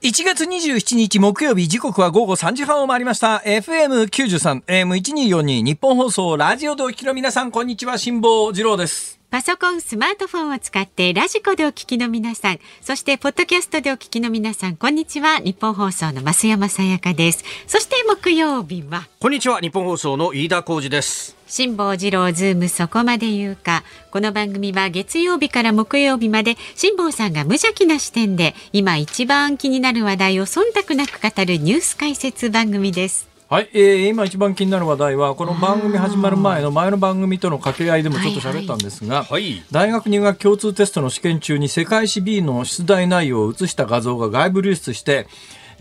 [0.00, 15.38] 1月27日木曜日時刻は午後3時半を回りました FM93 AM1242 ニッポン放送ラジオでお聞きの皆さんこんにちは辛坊治郎ですパソコン、スマートフォンを使ってラジコでお聞きの皆さん、そしてポッドキャストでお聞きの皆さん、こんにちは。
[15.38, 17.42] ニッポン放送の増山さやかです。
[17.66, 19.60] そして木曜日は、こんにちは。
[19.60, 21.41] ニッポン放送の飯田浩二です。
[21.54, 23.84] 辛坊治郎ズームそこまで言うか。
[24.10, 33.28] この番組は月曜日から木曜日まで辛坊さんが無邪気な視点で今一番気になる話題を忖度なく語るニュース解説番組です。
[33.50, 39.62] はい、えー、今一番気になる話題はこの番組始まる前の前の番組との掛け合いでもちょっと喋ったんですが、はい。
[39.70, 45.26] 大学入学共通テストの試験中に世界史 B の出題内容を写した画像が外部流出して、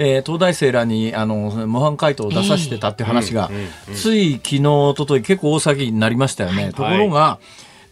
[0.03, 1.35] えー東大生らにあの
[1.67, 3.49] 模範解答を出させてたっていう話が、
[3.95, 6.71] つい昨日、おととい結構大騒ぎになりましたよね。
[6.75, 7.39] ところが、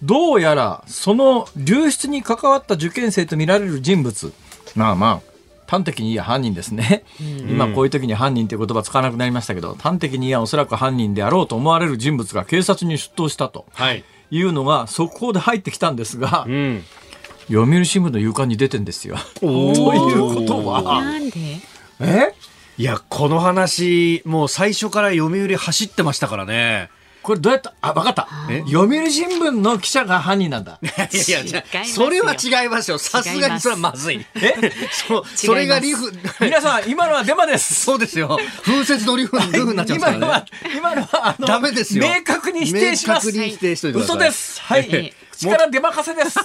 [0.02, 4.34] どうやらその流出に関わった受験生とみられる人物、
[4.76, 5.30] まあまあ、
[5.68, 7.04] 端的に言えば犯人ですね。
[7.20, 13.66] 今こういう時に犯人っていう言葉使わなくなりましたけど、端的に言えばおそらく犯人であろうと思われる人物が警察に出頭したと。
[13.74, 14.04] はい。
[14.32, 16.84] いうのが速報で入ってきたんですが、うん。
[17.50, 19.18] 読売新聞の夕刊に出てんですよ。
[19.42, 21.58] ということは、なんで？
[22.00, 22.34] え？
[22.78, 26.90] いや、この話、もう最初から読売走ってましたからね。
[27.22, 27.74] これどうやった？
[27.82, 28.30] あ、わかった。
[28.50, 28.62] え？
[28.62, 30.80] 読売新聞の記者が犯人なんだ。
[30.82, 32.98] いやいや、違いますよそれは違いますよ。
[32.98, 34.26] さすがにそれはまずい。
[34.36, 34.72] え？
[34.92, 37.76] そう、それがリフ、 皆さん、今のはデマです。
[37.76, 38.40] そうですよ。
[38.64, 42.06] 風雪のリフ、リフになっちゃうんです今のは今のは、あの、ダメですよ。
[42.08, 43.28] 明確に否定します。
[43.28, 44.16] 明確に否定しといてください。
[44.16, 44.62] 嘘です。
[44.62, 45.14] はいえ。
[45.48, 46.40] 力出任せです。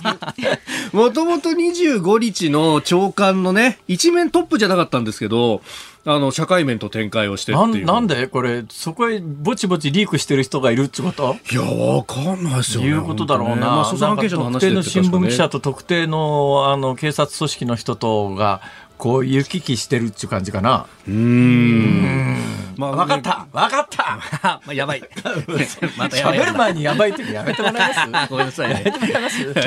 [0.92, 5.62] もともと25日の朝刊のね、一面トップじゃなかったんですけど、
[6.06, 7.86] あの、社会面と展開をしてっていう。
[7.86, 11.36] なんなんでこれ、そこへぼちぼちリークしてる人がいるってこと？
[11.50, 12.88] いや、わかんないですよね。
[12.88, 13.54] いうことだろうな。
[13.54, 15.60] ねまあ、捜査関係者の話で特定の新聞記者と。
[15.60, 18.60] と特定のあの警察組織の人とが
[18.98, 20.86] こう行き来してるっていう感じかな。
[21.06, 22.36] うーん。
[22.76, 25.02] まわかったわかった まあ、やばい。
[25.96, 26.40] またやばい。
[26.40, 28.30] 喋る前にやばいってやめてもらえます？
[28.30, 28.84] ごめんなさいね。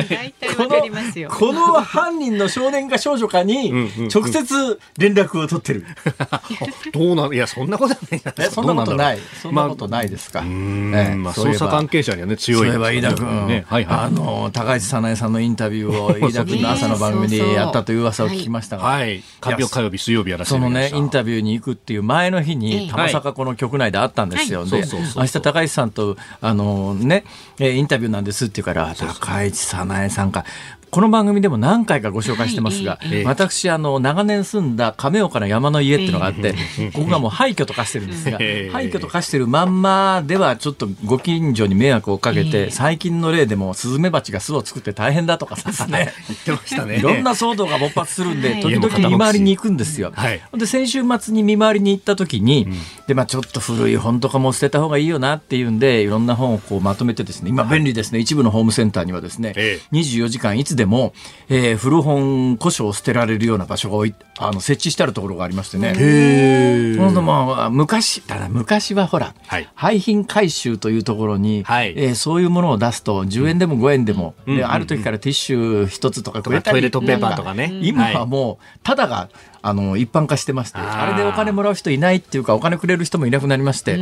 [0.10, 1.30] 大体わかりますよ。
[1.30, 3.72] この犯人の少年か少女かに
[4.14, 5.86] 直接連絡を取ってる。
[6.94, 7.34] どうなの？
[7.34, 9.20] いや、そんなことはないえそんなことない。
[9.42, 10.42] そんなまあことないですか？
[10.42, 12.68] うええーんまあ、捜査関係者にはね、強い。
[12.68, 13.66] そういえば飯田君、ね。
[13.68, 18.80] はいあはの高市早苗さんのインタビューを 飯田君の朝の番組でやったという噂を聞きましたい。
[18.80, 19.24] が、はい。
[19.42, 24.66] 火曜、火曜日、水曜日やらせてそのね、インタビューに行くっていう前の日えに、えたまさかこの局内であったんですよ。
[24.66, 27.24] で、はいそうそうそうそう明日高市さんと、あのね、
[27.60, 30.46] えーインタビューなんですって言うから、高市早苗さんか。
[30.90, 36.54] この番組でも何回かご紹介してますが、ええ私、あの、長年住んだ亀岡の山の家っていうのがあって、
[36.94, 38.72] ここがもう廃墟と化してるんですが、ええ。
[38.72, 46.14] 廃墟と化してるまんまではちょっとご近所に迷惑をかけえて、え最近の例でもスズメバチが巣を作って大変だとかさですね。
[46.28, 46.98] 言ってましたね。
[47.00, 48.62] いろんな騒動が勃発するんで、はい。
[48.62, 50.14] 時々見回りに行くんですよ。
[50.16, 50.42] はい。
[50.56, 52.68] で先週末に見回りに行った時に、
[53.08, 61.14] でまあ、ちょっと古い本とかも捨てた方がいいよなっていうんでいろんな本をこうまとめてですね今便利ですね、一部のホームセンターにはですね、え24時間いつでも、
[61.50, 65.94] えー古本古書を捨てられるような場所が置いあの設置してあるところがありましてね。
[65.98, 77.72] へほんとまあ昔ただ昔はほら、はい廃品回収というところに、はいえーそういうものを出すと10円でも5円でも、うんである時からティッシュ一つとかくれたりトイレットペーパーとかね。
[77.82, 79.30] 今ははもうただが
[79.62, 84.00] あの一般化してましてあれでお金もらう人いないっていうかお金くれる人もいなくなりまして、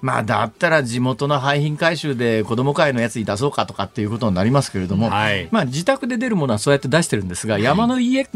[0.00, 8.26] まあだったら地元の廃品回収で子ども会のやつに出そうかとかっていうことになりますけれども、はいまあ自宅で出るものはそうやって出してるんですが、山の家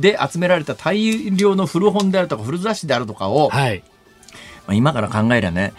[0.00, 3.56] で集められた大量の古本であるとか古雑誌であるとかを、い。
[3.56, 3.82] はい。
[4.66, 5.72] まあ今から考えりゃね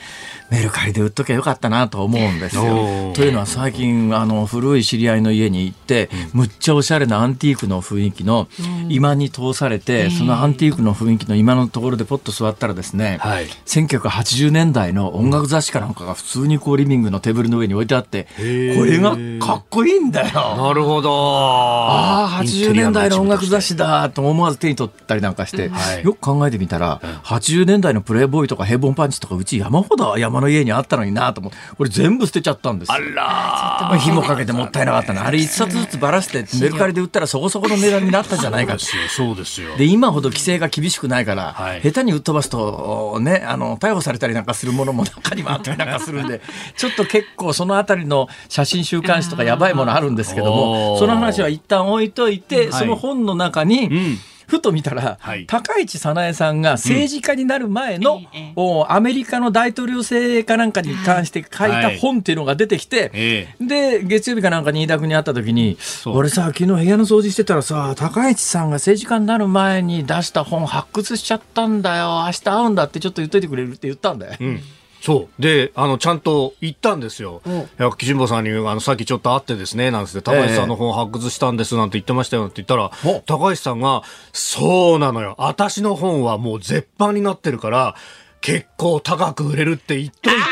[0.51, 3.13] メルカリで売っときゃよかったなと思うんですよ。
[3.15, 8.49] というのは最近あの古い知り合いの家に行って、むっちゃおしゃれなアンティークの雰囲気の
[8.89, 13.45] 居間に通されて、そのアンティークの雰囲気の居間のところでポッと座ったらですね、はい。
[13.65, 19.11] 1980年代の音楽雑誌かなんかが普通にこうリビングのテーブルの上に置いてあって、こーれが
[19.45, 20.57] かっこいいんだよ。
[20.57, 21.11] なるほど。
[21.13, 35.25] ああ、80年代の音楽雑誌だと思わず手に取ったりなんかして、はいよく考えてみたら、80年代のプレイボーイとかヘイボンパンチとかうち山ほど山の家にあったのになと思って、これ全部捨てちゃったんですあ紐かけてもったいなかったな。
[35.25, 38.79] あれ一冊ずつばらしてメルカリで売ったらそこそこの値段になったんじゃないかと。
[39.09, 39.77] そうですよ。
[39.77, 41.81] で、今ほど規制が厳しくないから、はい。
[41.81, 46.41] 下手に売っ飛ばすと、ね、あの、逮捕されたりなんかするものも中にはあったりなんかするんで、
[46.75, 52.79] ちょっと結構そのあたりの写真週刊誌とかやばいものあるんですけども、その話は一旦置いといて、はい。
[52.81, 54.17] その本の中に、ん
[54.51, 72.23] ふと見たら、はい高市早苗さんが政治家になる前の、ええおアメリカの大統領制かなんかに関して書いたはい本っていうのが出てきて、えで、月曜日かなんかに飯田君に会った時に、う俺さ、昨日部屋の掃除してたらさ、高市さんが政治家になる前に出した本発掘しちゃったんだよ。
[72.25, 74.35] 明日会うんだってちょっと言っといてくれるって言ったんだよ。
[74.37, 74.59] うん。
[75.01, 75.41] そう。
[75.41, 77.41] で、あの、ちゃんと言ったんですよ。
[77.45, 77.49] い
[77.81, 85.35] や、岸本さんに、あの、さっきちょっと会ってですね、なんつって、高橋さんの本発掘したんです、なんて言ってましたよって言ったら、お高橋さんが、そうなのよ。
[85.39, 87.95] 私の本はもう絶版になってるから、
[88.41, 90.51] 結構高く売れるって言っといてって。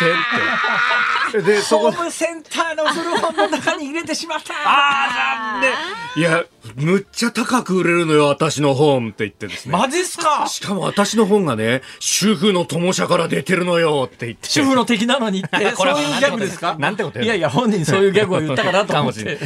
[1.31, 4.53] で、そこホームセンターの古本の中に入れてしまった。
[4.65, 5.71] あー、残念。
[6.17, 6.43] いや、
[6.75, 9.71] むっちゃ高く売れるのよ、私の本って言ってですね。
[9.71, 10.47] マジっすか？
[10.47, 14.49] しかも私の本がね、主婦の友社から出てるのよって言って。
[14.49, 16.75] 主婦の敵なのにって、 これはそういうギャグですか？
[16.79, 19.23] なんてこといやいや、本人そういうギャグを言ったかなとか思って。
[19.23, 19.39] で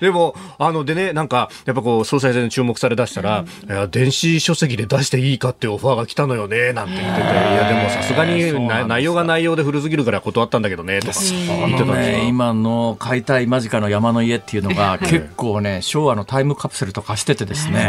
[0.00, 8.52] でも、あの、でね、なんか、やっぱこう、総裁選で注目されだしたら、いや、電子書籍で出していいかってオファーが来たのよね、なんて言ってて、いや、でもさすがに
[8.88, 12.24] 内容が内容で古すぎるから断ったんだけどね、とか言ってたんですね、よ。
[12.28, 17.88] 今の解体間近の山の家っていうのが結構ね昭和のタイムカプセルとかしててですね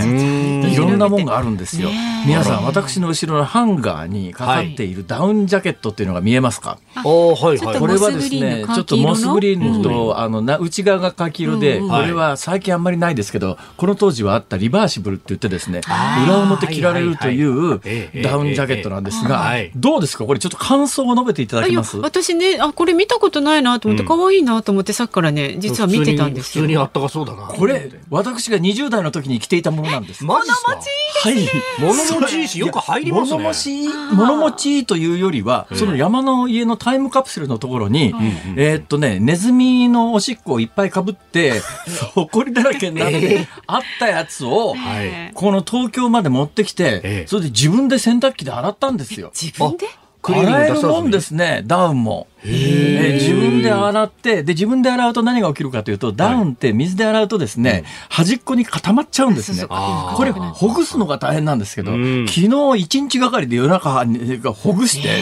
[0.71, 1.89] いろんなもんがあるんですよ。
[2.25, 6.79] 皆さん私の後ろのハンガーにかかっているダウンジャケットっていうのが見えますか？
[6.95, 15.81] はいこれはですねちょっとモスグリーンと、うんあのな内側が柿色で、うんこれは最近あんまりないですけどこの当時はあったリバーシブルって言ってですね
[16.25, 17.79] 裏表着られるという
[18.23, 19.71] ダウンジャケットなんですが、はい。
[19.75, 20.25] どうですか？
[20.25, 21.97] これちょっと感想を述べていただけます？
[21.97, 27.47] 私ねあこれ見たことないなと思ってうん可愛いなと思ってさっきからね実は見てたんですよ普通に普通にあったかそうだな。
[27.47, 30.23] これ私が20代の時に着ていたものなんです。
[30.23, 30.77] マジっすか
[31.23, 31.47] はい。
[31.79, 33.37] 物持ちいいし、よく入りますね。
[33.37, 38.13] 物持ちいい、物持ちいいというよりは、その山の家のタイムカプセルのところに、
[38.55, 41.61] えーっとね、ネズミのおしっこをいっぱいかぶって、
[42.13, 45.31] ほこりだらけになって、あったやつを、はい。
[45.33, 49.31] この東京まで持ってきてええ、それで自分で洗濯機で洗ったんですよ。
[49.33, 49.87] 自分で？
[50.21, 52.27] クリーニング洗えるもんですね、ダウンも。
[52.47, 53.13] えー。
[53.13, 59.65] 自分で洗って、で、自分で洗うと何が起きるかというと、ダウンって水で洗うとですね、端っこに固まっちゃうんですね。
[59.67, 62.27] これ、ほぐすのが大変なんですけど、うん。
[62.27, 62.41] 昨
[62.75, 65.21] 日一日がかりで夜中にほぐして、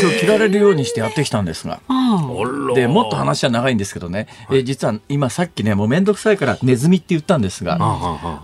[0.00, 1.80] 今日着られるようにしてやってきたんですが。
[2.74, 7.78] で、もっと話は長いんですけどね、えー実は今さっきね、もうめんどくさいからネズミって言ったんですが、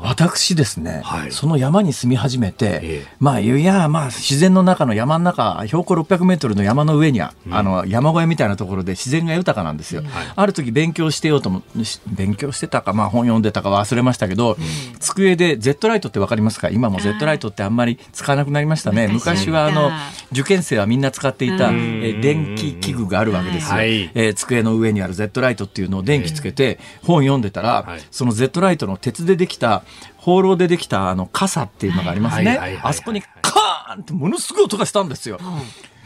[0.03, 1.33] 私ですね、はい。
[1.33, 3.07] その山に住み始めて、ええ。
[3.21, 10.03] まあ、いや、まあ、自然の中の山の中、標高600メートルの山の上には、あの、山小屋みたいなところで自然が豊かなんですよ。
[10.37, 14.57] ある時勉強してようとも、し勉強してたか、まあ本読んでたか忘れましたけど、
[15.01, 16.69] 机で Z ライトってわかりますか？
[16.71, 19.09] 今も Z ライトってあんまり使わなくなりましたね。
[19.09, 19.93] 昔昔はあのうん、
[20.33, 21.77] 受験生はみんな使っていた、うん。
[21.77, 23.77] えー電気器具があるわけですよ。
[23.77, 24.11] はい。
[24.15, 28.01] えー机の上にある Z ライトっていうのを電気つけて本読んでたら、はい。
[28.11, 29.85] その Z ライトの鉄でできた
[30.17, 32.51] 放浪でできたあの傘っていうのがありますね。
[32.51, 35.39] はいはいはいはいあそこにカーンってものすごい音がしたんですよ。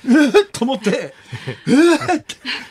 [0.04, 1.14] えー、と思って、
[1.66, 1.72] え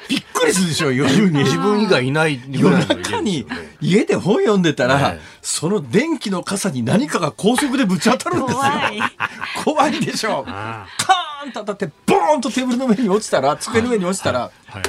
[0.10, 1.39] びっくりするでしょ夜に。
[1.44, 3.45] 自分以外いないぐ夜中に
[3.80, 8.60] 家で本読んでたら、はいその電気の傘に何かが高速でぶち当たるんですよ。
[8.60, 9.01] 怖い
[9.63, 10.45] 怖いでしょ。
[10.48, 14.84] あカーンと当たってボーンとテーブルの上に落ちたら机の上に落ちたら、はい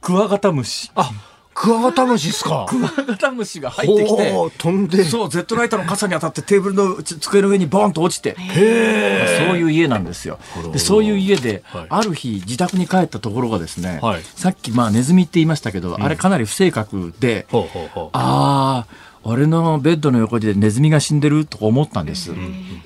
[0.00, 0.90] クワガタムシ。
[0.94, 1.10] あ、
[1.60, 2.66] クワガタムシっすか？
[2.68, 5.02] クワガタムシが入ってきて、飛んで。
[5.02, 10.38] そう、ゼットライトの傘に当たってテーブルのつ机の上にボーンと落ちて、へそういう家なんですよ。
[10.72, 18.10] でそういう家で、はいある日自宅に帰ったところがですね、はいさっきまあネズミって言いましたけど、あれかなり不正確で、ほうほうほう。
[18.12, 18.94] ああ、
[19.30, 22.32] 俺のベッドの横でネズミが死んでるとか思ったんです。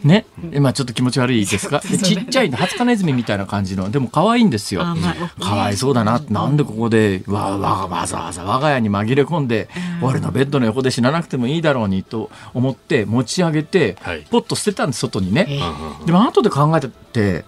[0.03, 0.27] ね？
[0.53, 1.81] 今ちょっと気持ち悪いですか？
[1.89, 4.85] でちっちゃいハツカネズミみたいな感じの、でも可愛いんですよ。
[5.41, 6.21] かわいそうだな。
[6.29, 9.69] なんでここでわわわざわざ我が家に紛れ込んで、
[10.03, 15.61] 俺のベッドの横で死ななくてもいいだろうにと思って持ち上げてはい、ポッと捨てたんです、外にね。
[16.07, 17.45] でも後で考えてて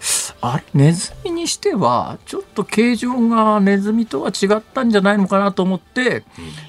[0.52, 6.24] あれネズミにしてはちょっと形状がネズミとは違ったんじゃないのかなと思って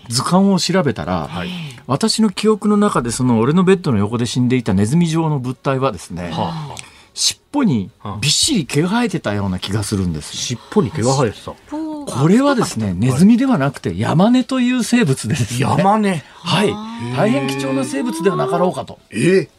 [0.09, 1.49] 図鑑を調べたら、はい。
[1.87, 6.75] 私の記憶の中でその俺のベッドの横で死んでいたネズミ状の物体はですね、はあ、
[7.13, 7.91] 尻尾に
[8.21, 10.57] びっしり毛が生えてたような気がするんですよ。
[10.57, 11.51] 尻尾に毛が生えてた。
[11.51, 15.59] これはですね、ネズミではなくてヤマネという生物でですね。
[15.61, 16.23] 山ね。
[16.35, 16.73] はい。
[17.15, 18.99] 大変貴重な生物ではなかろうかと。
[19.11, 19.49] え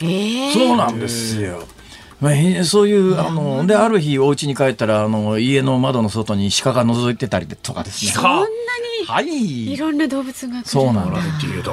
[0.00, 1.64] ええそうなんですよ。
[2.20, 8.12] まあ、へそういうあのである日お家に帰ったらあの家の窓の外に鹿が覗いてたりとかですね。
[8.14, 8.46] 鹿。
[9.06, 9.72] はい。
[9.72, 11.20] いろんな動物がそうなんだ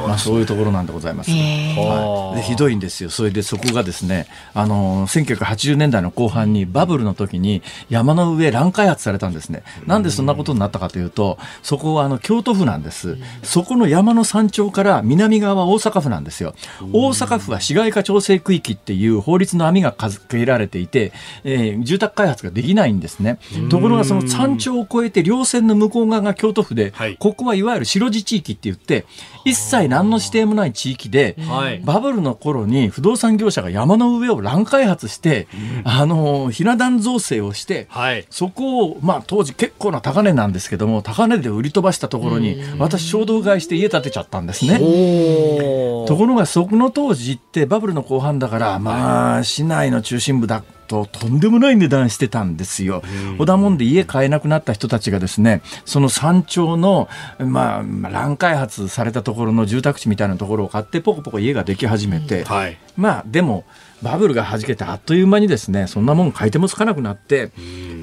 [0.07, 1.31] まあ、そういうところなんでございます。
[1.31, 16.53] えーはい、でひどいんですよ、それでそこがですね、あの1980年代の後半にバブルの時に山の上、乱開発されたんですね、なんでそんなことになったかというと、そこはあの京都府なんです、そこの山の山頂から南側は大阪府なんですよ、
[16.91, 21.11] 大阪府は市街化調整区域っていう法律の網がかけられていて、
[21.43, 23.39] えー住宅開発ができないんですね。
[23.69, 27.17] ところがその山頂を越えて稜線の向こう側が京都府で、はい。
[27.17, 29.05] ここはいわゆる白地地域って言って、
[29.45, 31.79] 一切何の指定もない地域で、はい。
[31.83, 35.47] バブルの頃に不動産業者が山の上を乱開発して、
[35.83, 38.25] あの、ひな壇造成をして、はい。
[38.29, 44.79] そこを、まあ当時結構な高値なんですけども、高値で売り飛ばしたところに、私衝動買いして家建てちゃったんですね。
[44.81, 53.03] おところがそこの当時ってバブルの後半だから、まあ市内の中心部だととんでもない値段してたんですよ。
[53.37, 57.09] ほだもんで家買えなくなった人たちがですね、その山頂の、
[57.39, 62.77] まあ、まあ乱開発されたところの住宅地みたいなところを買ってポコポコ家ができ始めて、はい。
[62.95, 63.65] まあでも
[64.01, 67.51] バブルが弾けてあっという間にですねそんなもん買い手もつかなくなって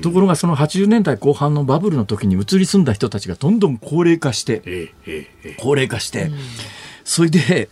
[0.01, 6.31] ところがその80年代後半のバブルの時に移り住んだ人たちがどんどん高齢化してえええええ高齢化して、
[7.05, 7.69] それで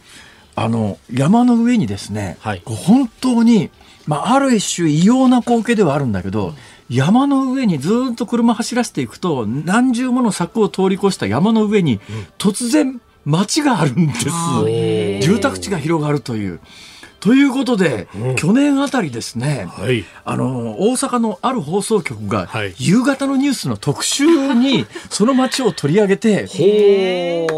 [0.56, 2.62] あの山の上にですね、はい。
[2.64, 3.70] 本当に、
[4.06, 6.54] まあ、ある一種異様な光景ではあるんだけど、
[6.88, 12.00] 山の上にずっと車走らせていくと何重もの柵を通り越した山の上に
[12.38, 14.26] 突然街があるんです。
[14.68, 16.60] え住宅地が広がるという。
[17.26, 18.06] ということで、
[18.36, 20.04] 去年あたりですね、はい。
[20.24, 22.74] あの大阪のある放送局が、はい。
[22.78, 26.46] 夕方のニュースの特集に その街を取り上げて、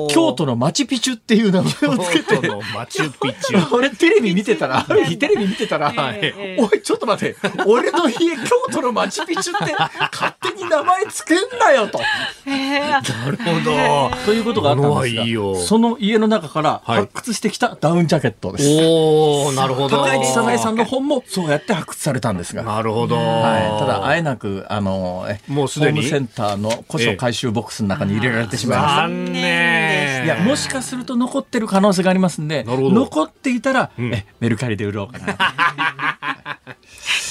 [0.09, 2.49] 京都のマチピチュっていう名前をつけて、ピ
[2.89, 3.69] チュ。
[3.77, 9.75] 俺テレビ見てたら、ある日テレビ見てたら、えおい、ちょっと待って、俺の家、京都のマチピチュって
[10.13, 12.01] 勝手に名前つけんなよと。
[12.47, 14.17] なるほど。
[14.25, 16.99] ということがあったんですが、その家の中からはい。
[17.01, 18.65] 発掘してきたダウンジャケットです。
[18.83, 20.05] おおなるほど。
[20.05, 22.63] 高市早苗さんの本もそうやって発掘されたんですが。
[22.63, 26.01] なるほど、はい、ただ、あえなく、あの、えもうすでに？
[26.01, 29.01] ホームセンターの古書回収ボックスの中に入れられてしまいました。
[29.03, 32.95] 残念いや、もしかすると残ってる可能性がありますんで、なるほど。
[32.95, 34.13] 残っていたら、ん。
[34.13, 36.08] え、メルカリで売ろうかな。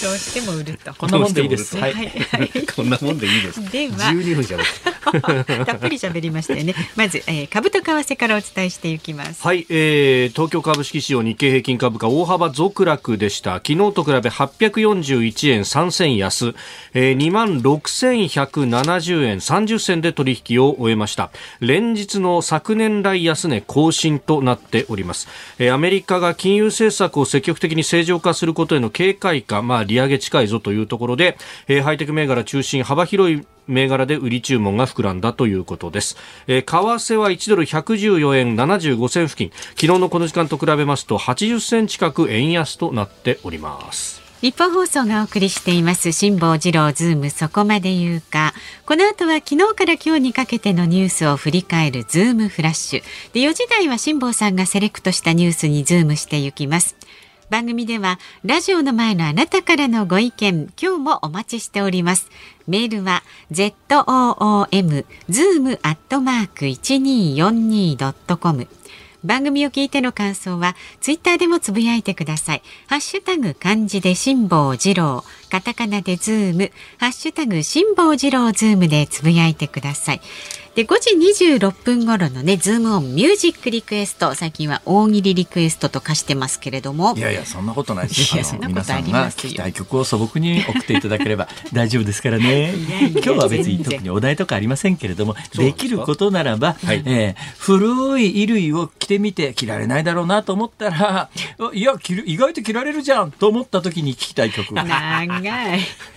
[0.04, 0.94] どうしても売ると。
[0.94, 1.46] こんなもんでい。
[1.46, 1.50] い。
[1.50, 1.78] です。
[1.78, 1.94] はい。
[2.76, 3.72] こんなもんでいいです。
[3.72, 3.96] では。
[3.96, 4.64] 12分じゃな
[5.66, 6.76] たっぷり喋りましたよね。
[6.96, 9.42] まず、えー、株と為替からお伝えしていきます。
[9.42, 13.56] はい、えー、東京株式市場日経平均株価大幅続落でした。
[13.56, 16.54] 昨日と比べ841円3銭安、
[16.94, 19.38] えー、2万6170円。
[19.38, 21.32] 30銭で取引を終えました。
[21.60, 25.28] 連日の昨年来安値更新となっております、
[25.60, 31.38] えー、アメリカが金融政策を積極的に正常化することへの警戒感、まあ、利上げ近いぞというところで、
[31.68, 36.18] えー、ハイテク銘柄中心幅広い銘柄で売り注文が膨らんだということです。
[36.48, 44.28] えー、為替は1ドル114円75銭付近、昨日のこの時間と比べますと80銭近く円安となっております。
[44.42, 47.32] ニッポン放送がお送りしています辛坊治郎ズーム。
[47.32, 48.54] そこまで言うか。
[48.86, 53.04] この後は昨日から今日にかけてのニュースを振り返るズームフラッシュ。
[53.34, 56.97] で4時台は辛坊さんがセレクトしたニュースにズームしていきます。
[57.50, 62.30] 番組ではラジオの前のあなたからのご意見今日もお待ちしております
[62.68, 68.68] メールは z o o m zoom アットマーク一二四二ドットコム
[69.24, 72.62] 番組を聞いての感想はツイッターでもつぶやいてください。
[72.88, 80.22] ハッシュタグ漢字で辛坊治郎、カタカナでズーム、ハッシュタグ辛坊治郎ズームでつぶやいてください。
[80.78, 87.16] で5時26分頃のねズームオンミュージックリクエスト最近は大喜利リクエストと化してますけれども。
[87.18, 88.36] いやいや、そんなことないです。
[88.36, 89.42] いやあのそんなことあ皆さんりますよ。
[89.42, 92.76] が聞きたい曲を素朴に送っていただければ大丈夫ですからね。
[93.10, 97.02] 今日は別に特にお題とかありませんけれども、できることならば、はい。
[97.08, 101.30] えー古い衣類を着てみて着られないだろうなと思ったら、
[101.74, 104.76] いや、着る意外と着られるじゃんと思った時に聞きたい曲。
[104.76, 105.28] 長い。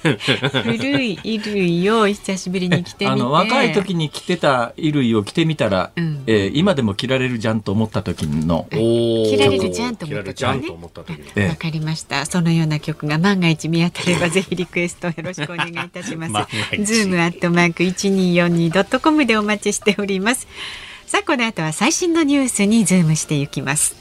[0.62, 3.12] 古い衣類を久しぶりに着てみて。
[3.14, 6.24] あの若い時に着てた衣類を着てみたら、うん。
[6.26, 9.30] えー今でも着られるじゃんと思った時の、おー。
[9.30, 11.48] 着られるじゃんと思った時ね。
[11.48, 12.26] わかりました。
[12.26, 16.82] そのような曲が万が一見当たればぜひリクエストよろしくお願いいたします。
[16.82, 20.46] ズームアットマーク一二四二ドットコムでお待ちしております。
[21.06, 23.99] さあこの後は最新のニュースにズームしていきます。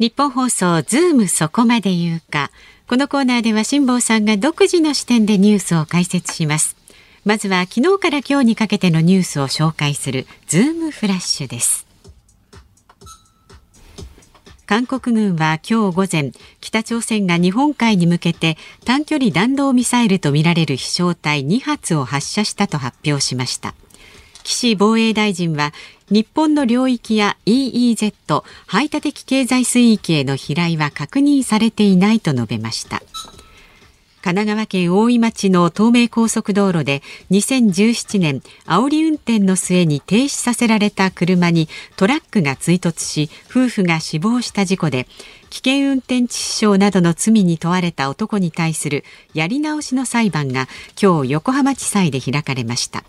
[0.00, 2.50] ニッポン放送ズームそこまで言うか。
[2.88, 6.76] このコーナーでは辛坊さんが独自の視点でニュースを解説します。
[7.24, 11.86] まずは昨日から今日にかけてのニュースを紹介するズームフラッシュです。
[14.66, 23.74] 韓国軍は今日午前北朝鮮が日本海に向けて短距離弾道ミサイルとみられる飛翔体2発を発射したと発表しました
[24.44, 25.72] 岸防衛大臣は
[26.10, 33.02] 日本の領域や EEZ 排他的経済水域への飛来は確認されていないと述べました。
[34.24, 45.06] 神奈川県大井町の東名高速道路で2017年煽り運転の末に停止させられた車にトラックが追突し夫婦が死亡した事故で
[45.50, 53.04] 危険運転致死傷などの罪に問われた男に対するやり直しの裁判が今日横浜地裁で開かれました。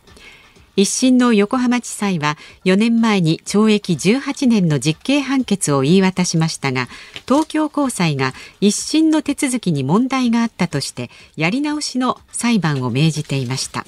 [0.76, 6.88] 一審の横浜地裁は4年前に懲役18年の実刑判決を言い渡しましたが
[7.28, 13.86] 東京高裁が一審の手続きに問題があったとしてやり直しの裁判を命じていました。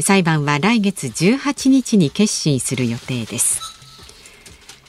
[0.00, 3.77] 裁判は来月18日に決審する予定です。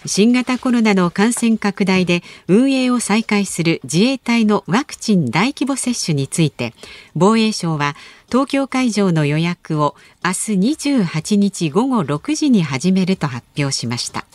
[0.05, 6.73] 新型コロナの感染拡大で運営を再開する自衛隊のワクチン大規模接種について
[7.15, 7.95] 防衛省は
[8.29, 14.25] 東京会場の予約を明日28日午後6時に始めると発表しました。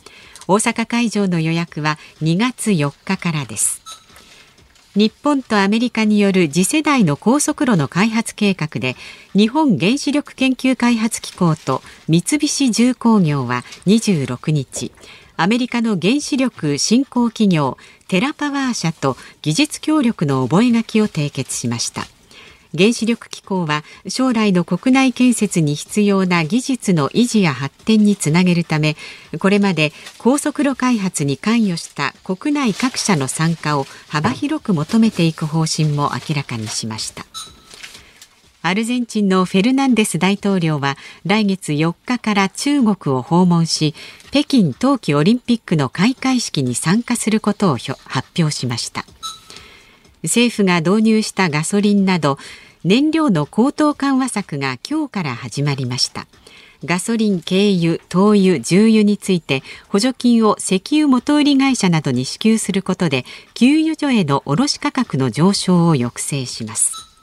[0.46, 3.82] 大阪会場の予約は2月4日からです。
[4.94, 8.94] 日本とアメリカによる次世代の高速路の開発計画で
[9.34, 14.92] 日本原子力研究開発機構と三菱重工業は26日
[15.36, 17.76] アメリカの原子力振興企業
[18.06, 22.02] テラパワー社と技術協力の覚書を締結しました。
[22.76, 28.96] 原子力機構は将来の国内建設に必要な技術の維持や発展につなげるため
[29.38, 37.24] これまで高速路開発に関与した国内各社の参加を幅広く求めていく方針も明らかにしました。
[38.66, 43.94] アルゼンチンのフェルナンデス大統領は来月4日から中国を訪問し
[44.34, 49.04] 北京冬季オリンピックの開会式に参加することを発表しました。
[50.24, 52.36] 政府が導入したガソリンなど
[52.82, 56.26] 燃料の高騰緩和策が今日から始まりました。
[56.84, 63.24] ガソリン、軽油、灯油、重油について補助金を石油元売り会社などに支給することで
[63.54, 67.13] 給油所への卸価格の上昇を抑制します。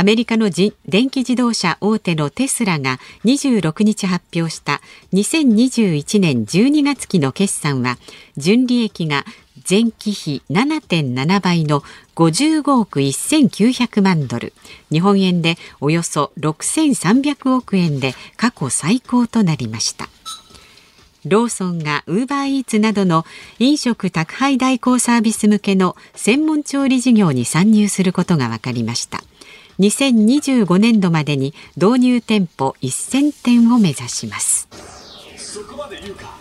[0.00, 4.80] アメリカの電気自動車大手のテスラが26日発表した
[5.12, 7.98] 2021年12月期の決算は
[8.38, 9.26] 純利益が
[9.68, 11.82] 前期比7.7倍の
[12.14, 14.54] 55億1900万ドル。
[14.90, 20.08] 日本円でおよそ6300億円で過去最高となりました。
[21.26, 23.26] ローソンがウーバーイーツなどの
[23.58, 29.22] 飲食宅配代行サービス向けの専門調理事業に参入することが分かりました。
[29.80, 34.68] 2025年度までに導入店舗1000店を目指します。
[35.36, 36.39] そこまで言うか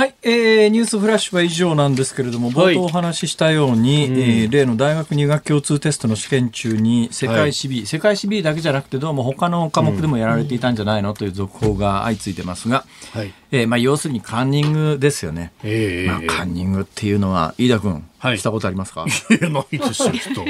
[0.00, 15.52] はい、えー、ニュースフラッシュは以上なんですけれども、冒頭お話ししたように、はい、えー、例の大学入学共通テストの試験中に世界史 B、はい、世界史 B だけじゃなくてどうも他の科目でもやられていたんじゃないの、という続報が相次いでますが、はい、えー、まあ、要するにカンニングですよね。
[15.62, 19.04] えー、まあ、カンニングっていうのは、飯田君、はい、したことありますか？
[19.04, 20.44] いや、ないですよ、ちょっと。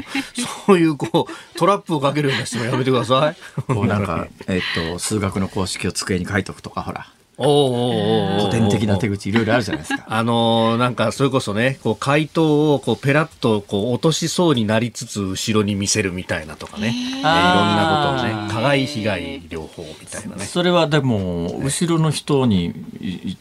[0.67, 3.37] そういう、こう、トラップをかけるような人もやめてください。
[3.67, 4.61] こうなんか、えっ
[4.93, 7.09] と、数学の公式を机に書いとくとか、ほら。
[7.43, 10.05] 古典的な手口いろいろあるじゃないですか。
[10.09, 20.45] あのー、なんかそれこそね、こう回答をこうペラッとこう落としそうになりつつ後ろに見せるみたいなとかね、えー、いろんなことをね、加害被害療法みたいなね。
[20.45, 22.75] それはでも後ろの人に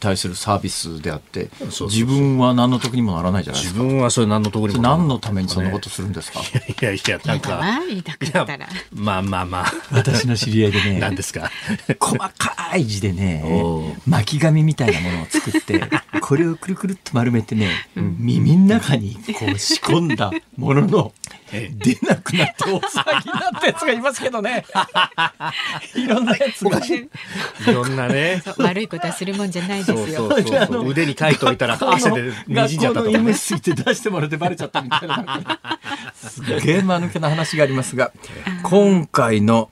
[0.00, 1.50] 対するサービスであって、
[1.88, 3.80] 自分は何の得にもならないじゃないですか。
[3.80, 6.40] 自分はそれ何の得にも何のためにそんなことするんですか？
[6.40, 7.60] いやいやなんか。
[8.94, 9.72] まあまあまあ。
[9.92, 10.98] 私の知り合いでね。
[11.00, 11.50] 何ですか？
[11.98, 13.44] 細かい字でね。
[14.06, 15.80] 巻き紙みたいなものを作って
[16.20, 21.12] これをくるくるっと丸めてね、耳の中にこう仕込んだものの
[21.52, 24.64] 出なくなってお騒ぎになったやつがいますけどね。
[25.94, 26.78] いろんなやつが。
[26.78, 27.72] い。
[27.72, 28.42] ろんなね。
[28.58, 29.96] 悪いことはするもんじゃないですよ。
[29.96, 35.78] そうそうそう腕に書いといたら汗でにじんじゃったとか、ね、ついて出してもらってバレちゃったみたいな。
[36.14, 38.12] すげえ間抜けな話がありますが
[38.62, 39.70] 今回の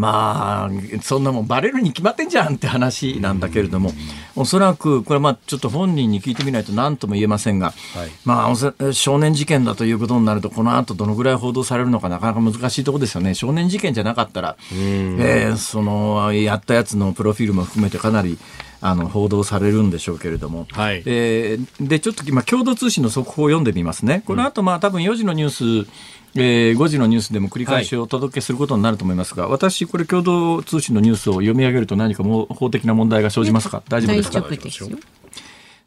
[0.00, 3.92] まあそんなもんバレるに決まってんじゃんって話なんだけれども、
[4.34, 13.34] おそらくこれまあちょっと本人に聞いてみないと何とも言えませんが、はい、まあ少年事件だということになるとこの後どのぐらい報道されるのかなかなか難しいところですよね。
[13.34, 18.38] 少年事件じゃなかったら、えー、そのやったやつのプロフィールも含めてかなり
[18.80, 24.22] あの報道されるんでしょうけれども、はい、えー、でちょっと今共同通信の速報を読んでみますね。
[24.26, 25.90] この後まあ多分4時のニュース
[26.34, 34.40] えー、5時のニュースでも繰り返しお届けすることになると思いますが、はい、私、これ、共同通信のニュースを読み上げると何かも法的な問題が生じますか、大丈夫ですか？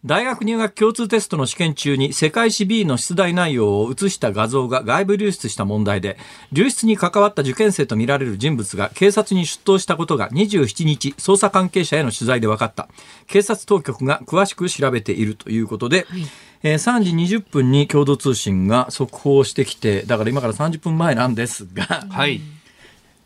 [0.05, 6.17] 大学入学共通テストの試験中に世界史 B の出題内容を写した画像が外部流出した問題で、
[6.51, 12.89] 流出に関わった受験生とみられる人物が警察に出頭したことが27日、捜査関係者への取材で分かった。
[13.27, 16.27] 警察当局が詳しく調べているということで、はい
[16.63, 22.41] えー、3時20分に共同通信が速報してきて、だから今から30分前なんですが、はい、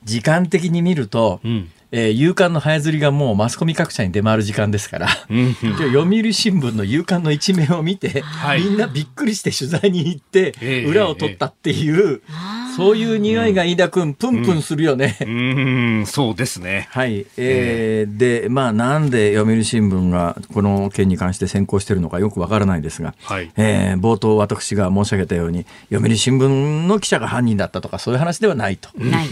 [0.03, 1.69] 時間的に見ると、うん。
[1.89, 10.53] えー、夕刊の早釣りがもうマスコミ各社に出回る時間ですから、読売新聞の夕刊の一面を見て、はい、みんなびっくりして取材に行って、
[10.85, 12.21] 裏を取ったっていう、えーえ。
[12.55, 15.17] ーそういう匂いが飯田君、プンプンするよね。
[15.21, 16.87] うん、うんそうですね。
[16.91, 17.25] はい。
[17.35, 28.89] えー、で、まあ、なんで読売新聞がこの件に関して先行しているのかよくわからないですが、はい、えー、冒頭私が申し上げたように、読売新聞の記者が犯人だったとか、そういう話ではないと。
[28.99, 29.29] ない。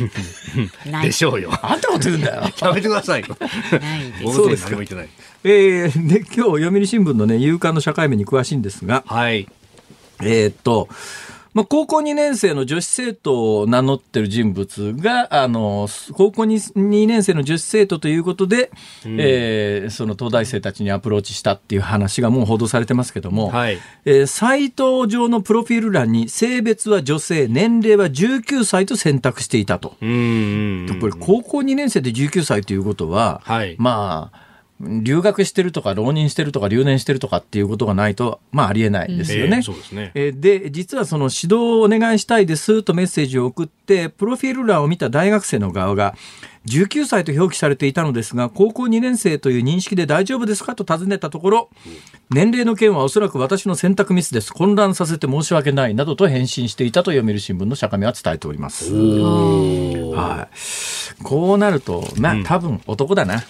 [1.05, 1.51] でしょうよ。
[1.61, 2.49] あんたこと言うんだよ。
[2.59, 3.37] やめてくださいよ。
[4.33, 4.75] そうですか。
[5.43, 9.47] えー、で、今日読売新聞のね、夕刊の社会面に詳しいんですが、はい。
[10.21, 10.89] えー、っと、
[11.55, 18.71] まあ、高校2年生の女子生徒を名乗ってる人物が、あの、高校 2, 2年生の女子生徒ということで、
[19.05, 29.91] うん、えー、その東大生たちにアプローチしたっていう話がもう報道されてますけども、はい、えー、サイト上のプロフィール欄に性別は女性、年齢は19歳と選択していたと。
[29.91, 34.44] これ高校2年生で19歳ということは、はい、まあ、
[35.03, 39.61] 留学してるとか浪人してるとか留年してるとかっていうことがないと、まあ、ありえないですよね。
[39.61, 40.11] そうですね。
[40.13, 46.15] で、実はその指導をお願いしたいですとメッセージを送って、プロフィール欄を見た大学生の側が、
[46.67, 51.69] 19歳と表記されていたのですが、高校2年生という認識で大丈夫ですかと尋ねたところ、
[52.31, 54.51] 年齢の件はおそらく私の選択ミスです。
[54.51, 58.91] 混乱させて申し訳ないなどと返信していたと読売新聞の社上は伝えております。
[58.93, 61.23] はい。
[61.23, 63.43] こうなると、まあ、多分男だな。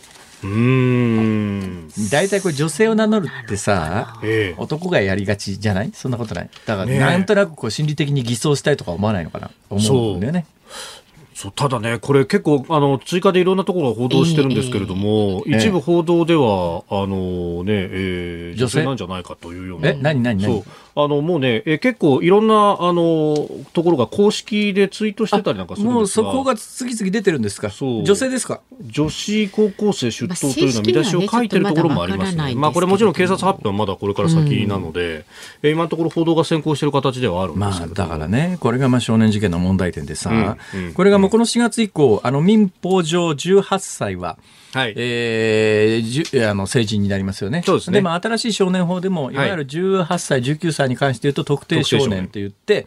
[0.45, 1.89] うん。
[2.11, 5.91] 大体これ女性を名乗るってさ、ええ、男がやりがちじゃない？
[5.93, 6.49] そんなことない？
[6.65, 9.49] だからなんとなくこう心理的に偽装したいとか思わないのかな？
[9.69, 10.45] 思うんだよね。
[11.33, 11.51] そう。
[11.53, 18.85] ただね、これ結構あの追加でいろんなところが報道してるんですけれども、えー、一部報道では、あのね、えー、女性？
[18.85, 19.89] なんじゃないかというような。
[19.89, 20.63] え、何何何？
[20.97, 23.35] あのもうね、え結構いろんなあの
[23.73, 27.69] ところが公式でツイートしてたりなんかするんですもうそこが次々出てるんですか？
[27.69, 28.61] 女性ですか？
[28.81, 32.55] 女子高校生出頭というのは見出しを書いてるところもありますね。
[32.55, 35.25] まあこれもちろん警察発表はまだこれから先なので、
[35.61, 37.93] うん、今のところ報道が先行している形ではあるんですけど。
[37.93, 40.29] まあだからね、これがまあ少年事件の問題点でさ、
[40.73, 44.37] うんうん、これがもうこの4月以降、あの民法上18歳は。
[44.75, 44.93] はい。
[44.97, 47.63] えー、あの成人になりますよね。
[47.65, 47.99] そうですね。
[47.99, 52.85] で、まあ、新しい少年法でも、いわゆる18歳、19歳に関して言うと、特定少年と言って、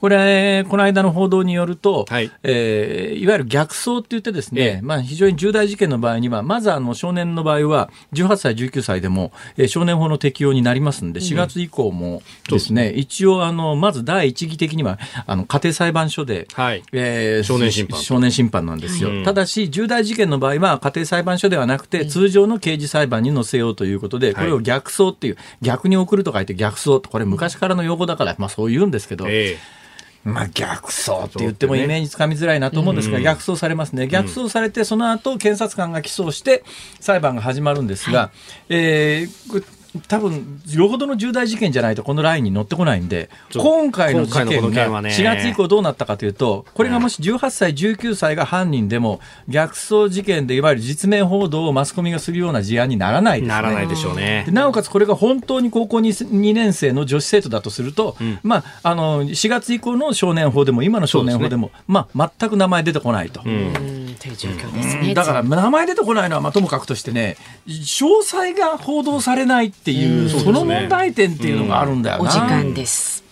[0.00, 18.00] これ、この間の報道によると、はい、えー、いわゆる逆走って言ってですね、ええ、まあ非常に重大事件の場合には、まずあの少年の場合は、18歳、19歳でも、えー、少年法の適用になりますんで、4月以降もですね、うん、一応あの、まず第一義的には、あの、家庭裁判所で、はい、えー、少年審判。
[18.00, 19.10] 少年審判なんですよ。
[19.10, 29.78] うん、ただし、重大事件の場合は、家庭裁判所ではなくて、通常の刑事裁判に載せようということで、これを逆走っていう、逆に送ると書いて逆走これ昔からの用語だから、まあそう言うんですけど、えー
[30.24, 36.64] まあ、逆走って言ってもイメージつかみづらいなと思うんですが、逆走されますね、逆走されて、その後検察官が起訴して、
[37.00, 38.30] 裁判が始まるんですが、
[38.68, 39.64] えー、
[40.06, 54.46] 多分よほどの重大事件じゃないとこのラインに乗ってこないんで今回の事件が4月以降どうなったかというとこれがもし18歳19歳が犯人でも逆走事件でいわゆる実名報道をマスコミがするような事案にならないです、ね、ならないでしょうね。
[54.50, 63.42] なおかつこれが本当に高校 2, 2年生の女子生徒だとすると、うん、まあ、あの4月以降の少年法でも今の少年法でも、ね、まあ、全く名前出てこないと。
[63.44, 63.98] うん。
[64.18, 67.36] という状況ですね、だから名前出てこないのはまともかくとしてね
[67.68, 73.24] 詳細が報道されないっていう、その問題点っていうのがあるんだよな、お時間です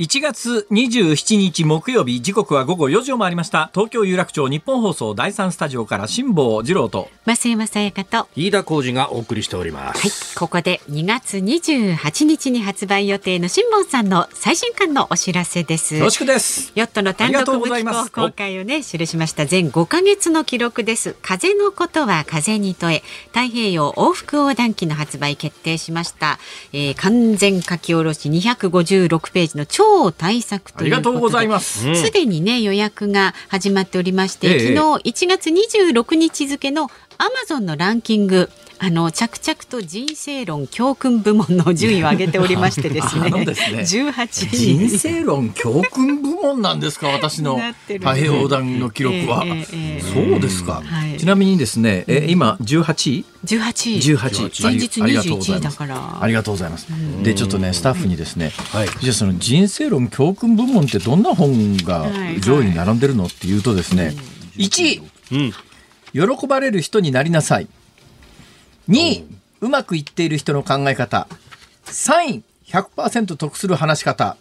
[0.00, 3.68] 1月27日木曜日時刻は午後4時を回りました。
[3.74, 15.96] 東京有楽町日本放送第三スタジオから辛坊治郎と増山さやかと飯田浩二がお送りしております、はい、ここで2月28日に発売予定の辛坊さんの最新刊のお知らせです。
[15.96, 16.72] よろしくです。
[16.74, 21.14] ヨットの単独武器庫公開をね記しました全5か月の記録です。
[21.20, 23.02] 風のことは風に問え
[23.34, 26.38] 太平洋往復横断機の発売決定しました、
[26.72, 31.94] えー、完全書き下ろし256ページの超超大作ということでありがとうございます。
[31.94, 36.84] すで、にね予約が始まっておりまして、ええ、昨日1月26日付の
[37.18, 38.48] アマゾンのランキング
[38.82, 43.44] あの着々と人生論教訓部門の順位を上げておりましてですね。
[43.44, 43.80] ですね。
[44.10, 44.56] 18位。
[44.56, 47.58] 人生論教訓部門なんですか私の。
[47.86, 51.18] 太平洋横断の記録は、ええええそうですか、はい。
[51.18, 54.16] ちなみにですねえ今18位？18位。
[54.16, 54.62] 18位。
[54.62, 56.22] 前日ありがとうござ21位だから。
[56.22, 56.86] ありがとうございます。
[57.22, 58.88] でちょっとねスタッフにですね、はい。
[59.02, 62.40] じゃあその人生論教訓部門ってどんな本がはい。
[62.40, 64.14] 上位に並んでるのっていうとですね、
[64.56, 65.02] 1位。
[65.32, 65.52] うん。
[66.38, 67.68] 喜ばれる人になりなさい。
[68.90, 69.24] 2位
[69.60, 71.28] うまくいっている人の考え方。
[71.84, 74.36] 3位100%得する話し方。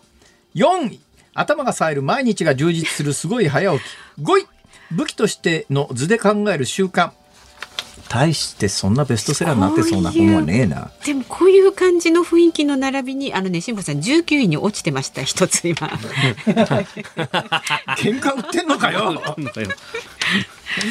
[0.55, 0.99] 4位
[1.35, 3.83] 頭が冴える毎日が充実するすごい早起き。
[4.23, 4.47] 5位
[4.91, 7.12] 武器としての図で考える習慣。
[8.09, 10.89] 大してそんなベストセラーになってそうな本はねえな。
[11.05, 15.88] でもこういう感じの雰囲気の並びにあのね辛坊さん19位に落ちてました一つ今
[17.97, 19.43] 喧嘩売ってんのかよ喧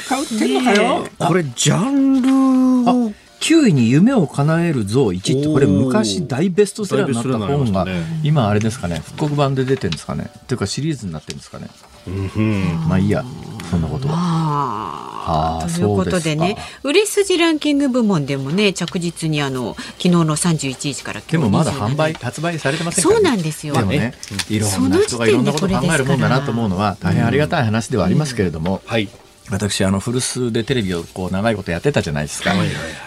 [0.07, 7.87] 嘩売ってんのかよ、 これジャンルを9位に夢を叶える像1ってこれ昔大ベストセラーになった本が
[8.22, 9.01] 今あれですかね。
[9.05, 10.31] 復刻版で出てるんですかね。
[10.46, 11.68] というかシリーズになってるんですかね。
[12.07, 12.88] うん。
[12.88, 13.24] まあいいや
[13.70, 15.09] そんなことは。
[15.31, 23.74] あということでね売れ筋ランキング部門でもね着実にあの昨日の31日から今日でもまだ27販売発売されてませんから、そうね、なんですよ。
[23.74, 24.14] でもね、
[24.48, 29.11] いろんな人がいろんなことを考えるもんだなと思うのは大変ありがたい話ではありますけれども、はい。
[29.51, 32.53] 私あの古巣でテレビをこう長いことやってたじゃないですか、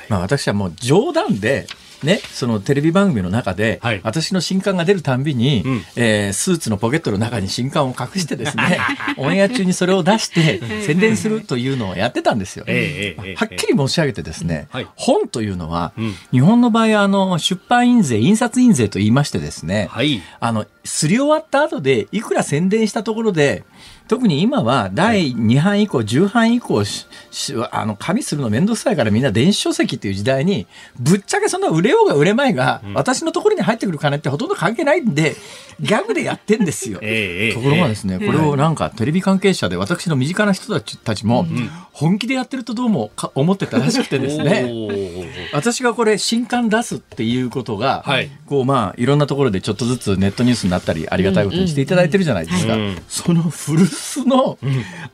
[0.10, 1.68] まあ、私はもう冗談で
[2.04, 4.02] ね、そのテレビ番組の中で、はい。
[4.04, 5.82] 私の新刊が出るたんびに、うん。
[5.96, 8.80] えースーツのポケットの中に新刊を隠してですね、
[9.18, 12.66] オンエア中にそれを出して宣伝するというのをやってたんですよ。
[12.68, 13.36] ええ。
[13.36, 14.88] はっきり申し上げてですね、はい。
[14.96, 16.16] 本というのは、うん。
[16.32, 20.22] 日本の場合あの出版印税印刷印税と言いましてですね、はい。
[20.40, 23.64] あの、すり終わった後で、いくら宣伝したところで、
[24.08, 30.68] 特に今は第2版以降、10版以降し、しあの、紙するのめんどくさいからみんな電子書籍っていう時代に、
[31.00, 35.36] ぶっちゃけそんな売れようが売れまいが、私のところに入ってくる金ってほとんど関係ないんで、
[35.80, 37.00] ギャグでやってんですよ。
[37.54, 41.48] ところがですね、これをなんかテレビ関係者で私の身近な人たちたちも、
[41.92, 44.72] 本気でやってるとどうもか思ってたらしくてですね。
[45.54, 48.30] 私がこれ新刊出すっていうことが、はい。
[48.46, 52.82] こうまあいろんなところでちょっとずつネットニュースになったりありがたいことにしていただいてるじゃないですか、うん。
[52.82, 52.98] うん。
[53.08, 54.58] その古巣の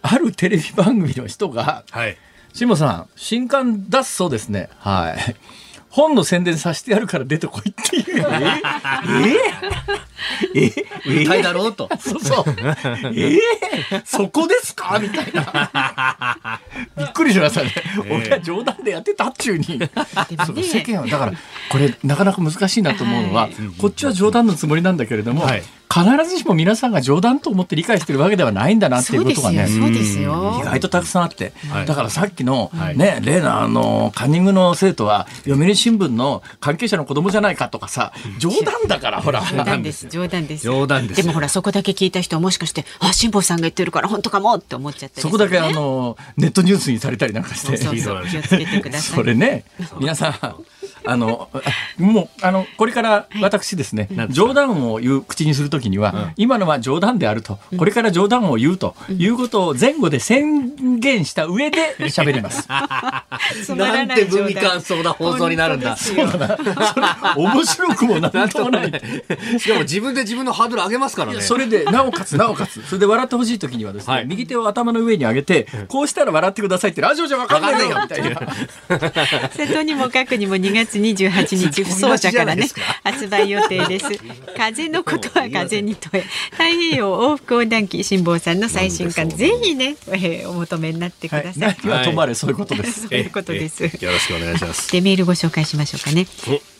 [0.01, 2.17] あるテレビ番組の人がはい。
[2.53, 4.69] 「慎吾さん新刊出すそうですね。
[4.79, 5.35] はい。
[5.89, 8.25] 本の宣伝させてやるから出てこい」っていう。
[10.53, 10.61] え？
[10.61, 10.65] え？
[10.65, 10.73] え？
[11.05, 11.23] え？
[11.23, 11.89] 歌いだろうと。
[11.99, 12.45] そうそう。
[13.15, 13.35] え？
[13.35, 13.39] え？
[14.05, 14.99] そこですか？
[14.99, 16.59] みたいな。
[16.97, 17.71] びっくりしましたね。
[18.09, 19.65] 俺は冗談でやってたっちゅうに。
[20.63, 21.33] 世間はだから
[21.69, 23.53] これなかなか難しいなと思うのは、はい。
[23.77, 25.63] こっちは冗談のつもりなんだけれども、はい
[26.03, 29.67] 必ずしも皆さんが冗談と思って理解してるわけではないんだなっていそうことがね。
[29.69, 31.85] 意外とたくさんあって、はい。
[31.85, 32.97] だからさっきの、はい。
[32.97, 39.41] ね例のあのカンニングの生徒は読売新聞の関係者の子供じゃないかとかさ冗談だからほら。
[39.41, 40.63] 冗談です 冗談です。
[40.63, 41.17] 冗談です。
[41.19, 47.77] よでもほらそこだけ聞いた人はもしかしてあ辛坊さんが言ってるから本当かもって思っちゃったりするそこだけあのネットニュースにされたりなんかして。
[47.77, 49.15] そうそうそう気をつけてください。
[49.17, 49.63] それね
[49.99, 50.35] 皆さん
[51.05, 54.47] あのあもうあのこれから私ですね、なんですか？
[54.47, 57.59] 冗談を言う口にするときには、今のは冗談であると。
[57.77, 62.67] これから冗談を言うということを前後で宣言した上で喋ります。
[63.75, 65.95] なんて文味感想な放送になるんだ。
[65.95, 66.77] 本当ですよ
[67.37, 68.91] 面白くもなんともない。
[69.59, 71.41] しかも自分で自分のハードル上げますからね。
[71.41, 72.81] それでなおかつなおかつ。
[72.85, 74.25] それで笑ってほしい時にはですね、はい。
[74.25, 78.41] 右手を頭の上に上げてこうしたら笑ってくださいってラジオじゃ分かんないよみたいな。
[79.51, 82.67] 瀬戸にも書くにも2月28日不走者からね
[83.03, 84.07] 発売予定です。
[84.55, 93.07] 風のことは風に問え太平洋往復横断機辛坊さんの最新刊ぜひね、えーお求めになってくはい、ださい、何はともあれそういうことです。
[93.07, 93.83] そういうことです。
[93.83, 94.91] ええよろしくお願いします。
[94.91, 96.25] でメールご紹介しましょうかね。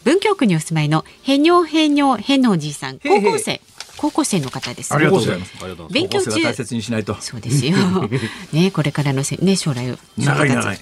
[0.04, 3.60] 文京区にお住まいのへにょへにょへのじさん高校生
[3.98, 6.10] 高校生の方ですありがとうございますありがとうございます。
[6.10, 7.16] 勉強中大切にしないと。
[7.20, 7.76] そうですよ。
[8.54, 9.98] ね、これからのせ、ね、将来を。
[10.18, 10.80] 長い長いはい、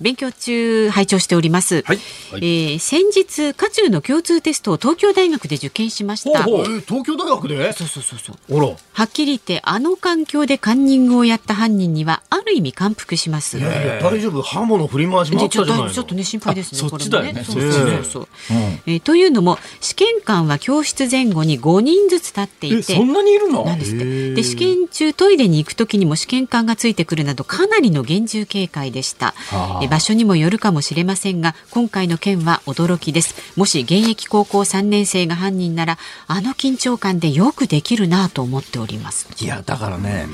[0.00, 1.84] 勉強中拝聴しております。
[1.86, 1.98] はい
[2.32, 6.42] はいえー先日、渦中の共通テストを東京大学で受験しました。
[6.42, 7.72] ほうほえ東京大学で？
[7.72, 8.76] そうそうそうそう。
[8.92, 13.58] はっきり言って、あの環境でカンニングをやった犯人には、ある意味感服します。
[13.58, 14.42] いやいや大丈夫？
[14.42, 16.80] 刃物振り回しもあでちょっったじゃないちょっとね心配ですね。
[16.84, 18.28] あそっちだよねこれもそうそうそうそう。
[18.50, 23.64] うんえーというのも試験官は教室前後に5人ずつ立っていえ、てそんなにいるの？
[23.64, 29.34] なんですっで試験中トイレに行く時にも試験官がついてくるなどかなりの厳重警戒でした。
[29.36, 33.34] はあえ場所にもよるかもしれませんが今回の件は驚きです。
[33.56, 39.28] もし現役高校3年生が犯人ならあの緊張感でよくできるなと思っております。
[39.42, 40.26] いや、だからね、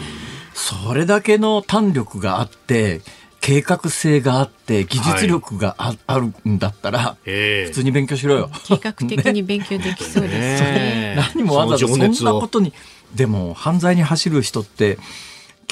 [0.54, 3.00] それだけの胆力があって、
[3.42, 8.50] 計画性があって技術力があ,、あるんだったら、ええ普通に勉強しろよ。
[8.64, 11.16] 計画的に勉強できそうですね。
[11.16, 12.72] ね何もわざわざそんなことに
[13.14, 14.96] でも犯罪に走る人って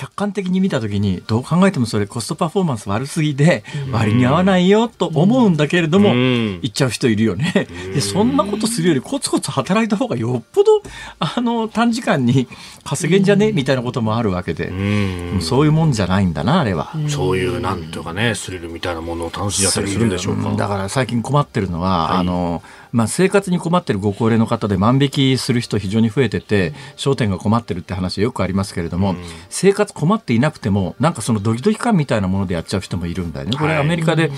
[0.01, 6.61] 客観的に見たときにどう考えてもそれコストパフォーマンス悪すぎで割に合わないよと思うんだけれどもうん。
[6.63, 7.69] 言っちゃう人いるよね。
[7.93, 10.83] でそんなことするよりコツコツ働いた方がよっぽど
[11.19, 12.49] あの短時間に
[12.83, 13.53] 稼げんじゃね？
[13.53, 14.69] みたいなこともあるわけで。
[14.69, 15.43] うん。
[15.43, 16.93] そういうもんじゃないんだなあれは。
[17.09, 20.51] そういうなんとかねスリルみたいなものを楽しんじゃったりするんでしょうか。
[20.57, 22.19] だから最近困ってるのは、はい。
[22.21, 29.15] あのまあ、生活に困ってるご高齢の方で万引きする人非常に増えてて商店が困ってるって話よくありますけれども、
[29.49, 33.57] 生活困っていなくてもなんかそのドキドキ感みたいなものでやっちゃう人もいるんだよね。
[33.57, 33.79] これはい。
[33.79, 34.31] アメリカで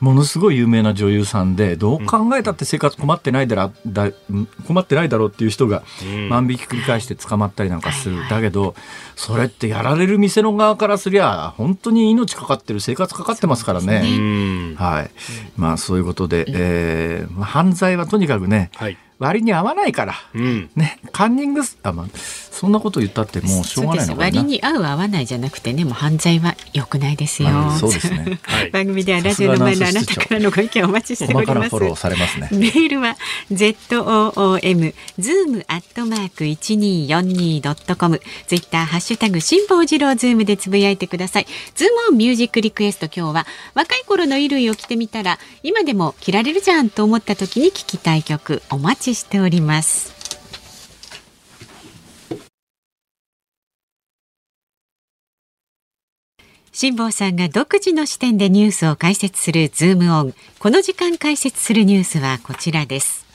[0.00, 4.10] ものすごい有名な女優さんでどう考えたって生活困ってないだろだ
[4.66, 8.74] 困ってないだろうっていう人がん万引き繰り返して捕まったりなんかする、だけど
[9.16, 14.02] それってやられる店の側からすりゃ本当に命かかってる生活かかってますからね。
[14.04, 15.10] うんはい。
[15.56, 18.96] まあそういうことで、えーまあ犯罪はとにかくね、はい。
[19.18, 20.70] 割に合わないから、うん。
[20.76, 22.06] ね、カンニングス、あ、まあ、
[22.58, 24.24] そんなこと言ったってもうしょうがないのかな。
[24.24, 28.40] 割に合う合わないじゃなくてねもう犯罪は良くないですよ、うんそうですね。
[28.42, 28.70] はい。
[28.74, 32.48] 番組ではラジオの前のあなたからのご意見をお待ちしてお細りますフォローされますね。
[32.50, 33.16] メールは
[33.52, 38.20] zoom zoom アットマーク一二四二ドットコム。
[38.48, 41.46] ツイッターハッシュタグ辛坊治郎ズームでつぶやいてください。
[41.76, 50.17] ズームオンミュージックリクエスト今日は若い頃の衣類を着てみたら今でも着られるじゃんと思った時に聴きたい曲お待ちしております。
[56.80, 60.34] 辛坊さんが独自の視点でニュースを解説するズームオン。
[60.60, 63.26] この時間解説するニュースはこちらです。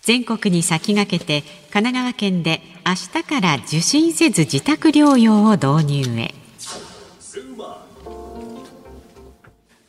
[0.00, 6.34] 全国に先駆けて神奈川県で明日から受診せず自宅療養を導入へ。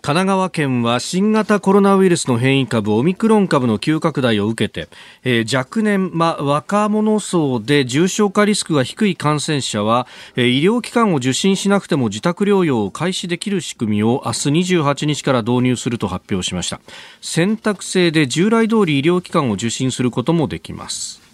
[0.02, 4.88] 神奈川県は新型コロナウイルスの変異株オミクロン株の急拡大を受けて、
[5.26, 10.08] えー若年、ま、若者層で重症化リスクが低い感染者は、
[10.38, 16.80] えー医療機関を受診しなくても自宅療養を開始できる仕組みを明日28日から導入すると発表しました。
[17.22, 21.29] 選択制で従来通り医療機関を受診することもできます。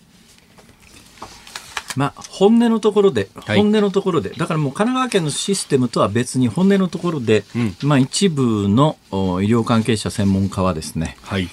[1.95, 3.57] まあ、本音のところで、はい。
[3.57, 7.75] 本音のところで、だからもう神奈川県のシステムとは別に本音のところで、うん。
[7.83, 11.47] まあ一部のお医療関係者専門家はですね、はい。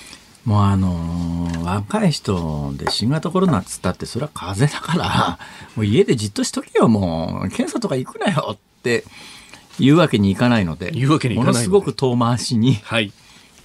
[0.45, 5.39] もうあのー若い人で新型コロナっつったってそれは風邪だから
[5.77, 9.05] もう家でじっとしとけよもう検査とか行くなよって
[9.79, 13.13] 言うわけにいかないので言うわけにいかないものすごく遠回しに、はい。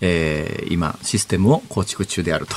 [0.02, 2.54] えー今システムを構築中であると、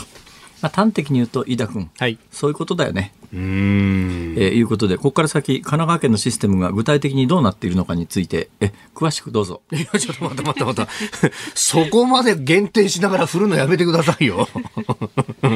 [0.60, 1.90] まあ、端的に言うと飯田君。
[1.98, 2.18] はい。
[2.30, 9.62] そういうことだよね、えーいうことでここから先神奈川県のシステムが具体的にどうなっているのかについてえ詳しくどうぞ。
[9.72, 11.36] いや、ちょっと待って待って待って。
[11.54, 14.48] そこまで限定しながら振るのやめてくださいよ。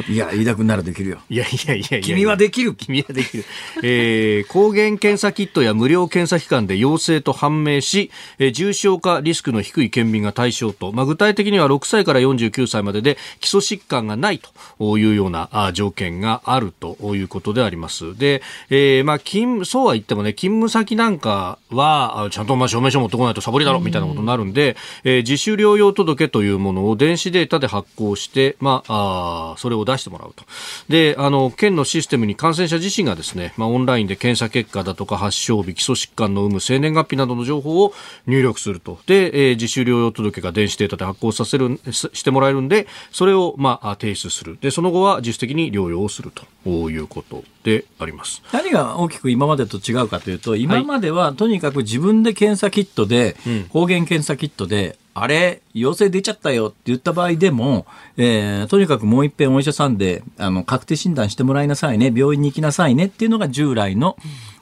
[0.09, 1.19] いや飯田君ならできるよ。
[1.29, 2.01] いやいやいやいや。
[2.01, 3.45] 君はできる君はできる。
[3.83, 14.39] えー、抗原検査キットや無料検査機関で陽性と判明し、えー重症化リスクの低い県民が対象と、まあ、具体的には6歳から49歳までで基礎疾患がない
[14.79, 18.17] というようなあ条件があるということであります。
[18.17, 30.45] で、えー、まあ、勤、そうは言ってもね、勤務先なんかは、あちゃんとまあ証明書持ってこないとサボりだろ、みたいなことになるんで、えー自主療養届というものを電子データで発行して、まあ、あーそれを出してもらうと。
[30.87, 37.93] で、あの、県のシステムに感染者自身がですね、まあ、オンラインで検査結果だとか発症日、基礎疾患の有無、生年月日などの情報を
[38.27, 38.99] 入力すると。
[39.07, 44.57] で、えー自主療養届が電子データで発行させる、ししてもらえるんで、それを、まあ、提出する。
[44.61, 46.31] で、その後は自主的に療養をする
[46.63, 48.43] ということであります。
[48.53, 64.15] 何が大きく今までと違うかというと、今まではとにかく自分で検査キットで、うん抗原検査キットで、あれ、陽性出ちゃったよって言った場合でも、えーとにかくもう一遍お医者さんで、あの、確定診断してもらいなさいね、病院に行きなさいねっていうのが従来の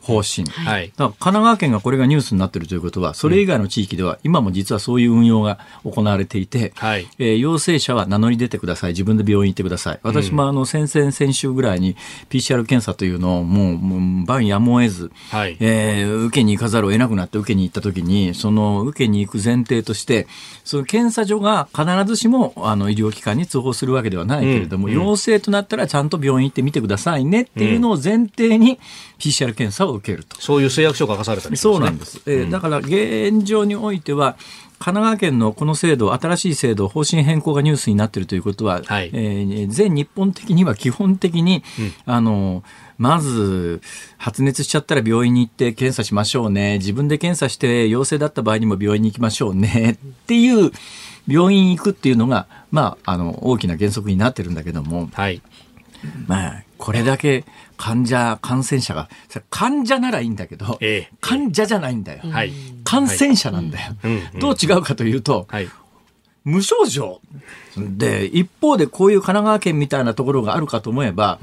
[0.04, 0.46] 方針。
[0.46, 0.88] はい。
[0.88, 7.08] だから神奈川県がこれがニュースになっているということは、それ以外の地域では今も実はそういう運用が行われていて、はい。
[7.20, 8.92] えー陽性者は名乗り出てください。
[8.92, 10.00] 自分で病院行ってください。
[10.04, 11.96] 私もあの、先々先週ぐらいに
[12.30, 15.58] PCR 検査というのをもう、もう晩やむを得ず、はい。
[15.60, 20.28] えー受けに行かざるを得なくなって受けに行った時に、その受けに行く前提として、
[20.64, 28.80] その検査所が必ずしもあの医療機関に通報するわけではないけれども、うんうん陽性となったらちゃんと病院行ってみてくださいねっていうのを前提に
[29.18, 30.40] PCR 検査を受けると。
[30.42, 32.22] そういう誓約書が書かされたりそうなんです。
[32.26, 34.36] えーだから現状においては、
[34.80, 41.64] 神奈川県のこの制度、新しい制度、方針変更がニュースになっているということは、はいえー全日本的には基本的に、
[42.06, 42.64] あの
[42.98, 43.82] まず、
[44.18, 46.78] 発熱しちゃったら病院に行って検査しましょうね。
[46.78, 49.98] 自分で検査して陽性だった場合にも病院に行きましょうね。
[50.00, 50.72] っていう、
[51.28, 55.42] 病院行くっていうのが、まあ、あの、大きな原則になってるんだけども、はい。
[56.28, 57.46] まあ、これだけ
[57.84, 59.10] 患者、感染者が、
[59.50, 62.22] 患者ならいいんだけど、ええ患者じゃないんだよ。
[62.32, 62.54] はい。
[62.86, 63.98] 感染者なんだよ。
[64.06, 65.68] うんうんどう違うかというと、はい。
[66.46, 67.20] 無症状。
[67.76, 71.40] で、一方でこういう神奈川県みたいなところがあるかと思えば、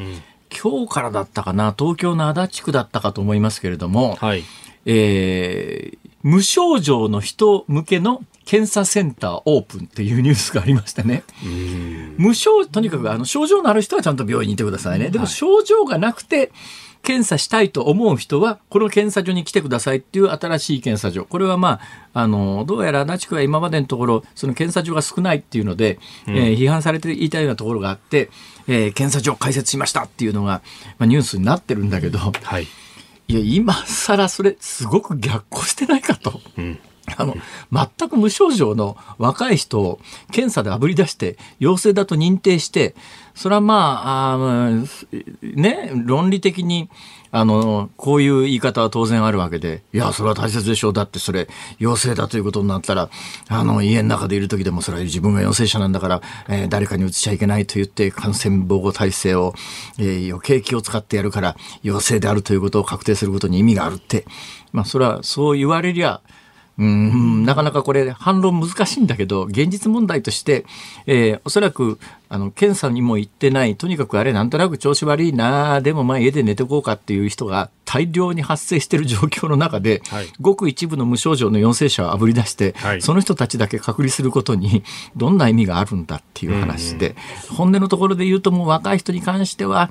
[0.62, 4.42] 今日からだったかな、東京の足立区だったかと思いますけれども、はい。
[4.86, 11.22] えー無症状の人向けの検査センターオープンっていうニュースがありましてね。
[12.18, 15.08] 無症、とにかくあの症状のある人はちゃんと病院にいてくださいね。
[15.10, 16.50] でも症状がなくて、
[17.04, 21.24] 検査したいと思う人は、この検査所に来てくださいっていう新しい検査所。
[21.26, 21.78] これはま
[22.12, 28.30] あ、あの、どうやら足立区は今までのところ、その検査所が少ないっていうので、えー批判されていたようなところがあって、
[28.66, 30.60] えー検査所を開設しましたっていうのが、
[30.98, 32.66] まあ、ニュースになってるんだけど、はい。
[33.28, 36.40] いや、今更それ、すごく逆行してないかと。
[37.16, 37.34] あの、
[37.72, 40.00] 全く無症状の若い人を
[40.32, 42.94] 検査で炙り出して、陽性だと認定して、
[43.34, 43.74] それはま
[44.04, 44.86] あ、あー
[45.56, 46.90] ね、論理的に、
[47.32, 50.92] あの、こういう言い方は当然あるわけで、いや、それは大切でしょう。
[50.92, 51.48] だってそれ、
[51.78, 53.08] 陽性だということになったら、
[53.48, 59.54] あの、家の中でいる時でも、それは自分が陽性者なんだから、えー誰かに移しちゃいけないと言って、感染防護体制を、
[59.98, 64.26] えー余計気を使ってやるから、陽性であるということを確定することに意味があるって。
[64.72, 66.20] まあ、それはそう言われりゃ、
[66.80, 70.64] うん、なかなかこれ反論難しいんだけど、現実問題として、
[71.06, 71.98] えーおそらく、
[72.30, 80.26] あの、検査にも行ってない、とにかくあれなんとなく調子悪いなでもまあ家で寝てこうかっていう人が大量に発生している状況の中で、はい。
[80.40, 83.02] ごく一部の無症状の陽性者をあぶり出して、はい。
[83.02, 84.82] その人たちだけ隔離することに
[85.16, 87.14] どんな意味があるんだっていう話で、
[87.50, 89.90] 本音のところで言うともう若い人に関しては、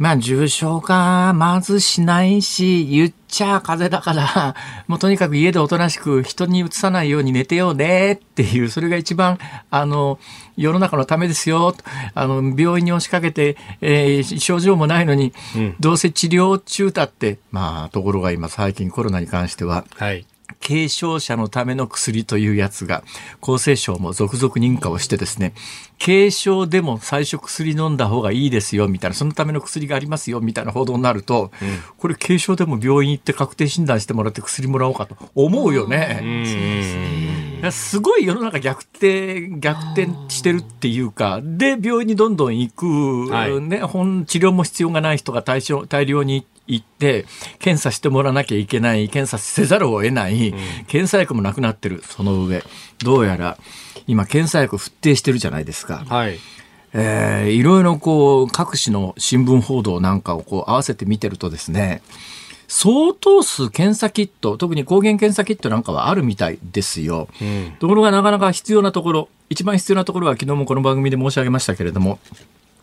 [0.00, 4.54] まあ重症化まずしないし、言っちゃ風邪だから、
[4.88, 9.36] もうとにかく家でおとなしく人にうつさないように寝てようねっていう、それが一番、
[9.70, 10.18] あの、
[10.56, 11.76] 世の中のためですよ。
[12.14, 15.34] あの、病院に押しかけて、えー症状もないのに、
[15.80, 20.24] どうせ治療中だって、まあ、ところが今最近コロナに関しては、はい。
[20.62, 23.02] 軽症者のための薬というやつが
[23.40, 25.54] 厚生省も続々認可をしてですね
[25.98, 31.50] 軽症でも最初薬飲んだ方がいいですよみたいなそのための薬がありますよみたいな報道になると、
[31.98, 36.20] これ軽症でも病院行って確定診断してもらって薬もらおうかと思うよね。
[36.22, 43.60] いやすごい世の中逆転逆転してるっていうかで病院にどんどん行く、はい。
[43.60, 47.26] ね、本治療も必要がない人が大量大量に行って
[47.58, 50.54] 検査してもらわなきゃいけない検査せざるを得ない、
[50.86, 52.02] 検査薬もなくなってる。
[52.06, 52.62] その上。
[53.02, 53.58] どうやら
[54.06, 56.04] 今検査薬不定してるじゃないですか。
[56.08, 56.38] はい。
[56.92, 62.02] えーいろいろこう各紙の新聞報道なんかをこう合わせて見てるとですね
[62.72, 67.28] 相当数検査キット特に抗原検査キットなんかはあるみたいですよ。
[67.80, 72.20] ところがなかなか必要なところ一番必要なところは昨日もこの番組で申し上げましたけれども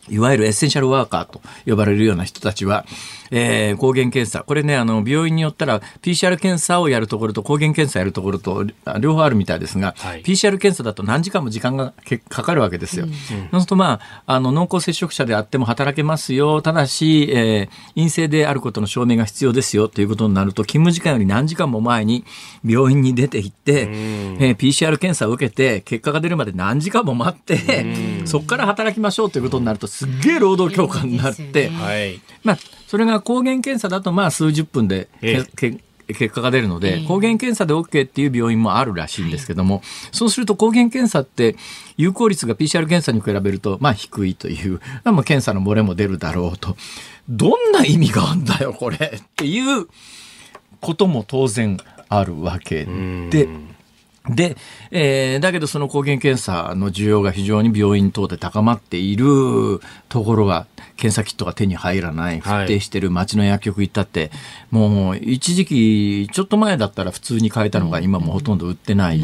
[0.10, 2.86] いわゆるエッセンシャルワーカーと呼ばれるような人たちは、
[3.32, 4.43] えー抗原検査。
[4.43, 13.05] これね、あの、病院によったら、PCR 検査をやるところと抗原検査やるところと、あ両方あるみたいですが、はい PCR 検査だと何時間も時間がけかかるわけですよ。
[13.51, 16.61] そうすると、まあ、あの、濃厚接触者であっても働けますよ。
[16.61, 22.23] ただし、えー陰性であることの証明が必要ですよということになると、勤務時間より何時間も前に
[22.65, 27.86] 病院に出て行って、えー PCR 検査を受けて、結果が出るまで何時間も待って、
[28.25, 32.19] そこから働きましょうということになると、すっげえ労働強化になって、はい。
[32.43, 32.57] まあ、
[32.88, 35.43] それが抗原検査だと、まあ、数十分でえ
[36.13, 41.57] 結果が出るので、抗原検査で OK っていう病院もあるらしいんですけども、そうすると抗原検査って
[41.97, 46.78] 有効率が PCR 検査に比べると、まあ低いという、まあ、検査の漏れも出るだろうと。
[47.30, 49.88] どんな意味があるんだよ、これっていう
[50.80, 53.49] ことも当然あるわけで、
[54.30, 54.57] で、
[54.91, 60.67] えーだけどその抗原検査の需要が非常に病院等で高まっているところが、
[60.97, 64.32] 検査キットが手に入らない、はい不定してる町の薬局行ったって、
[64.71, 69.21] もう一時期、ちょっと前だったら普通に買えたのが今もうほとんど売ってない。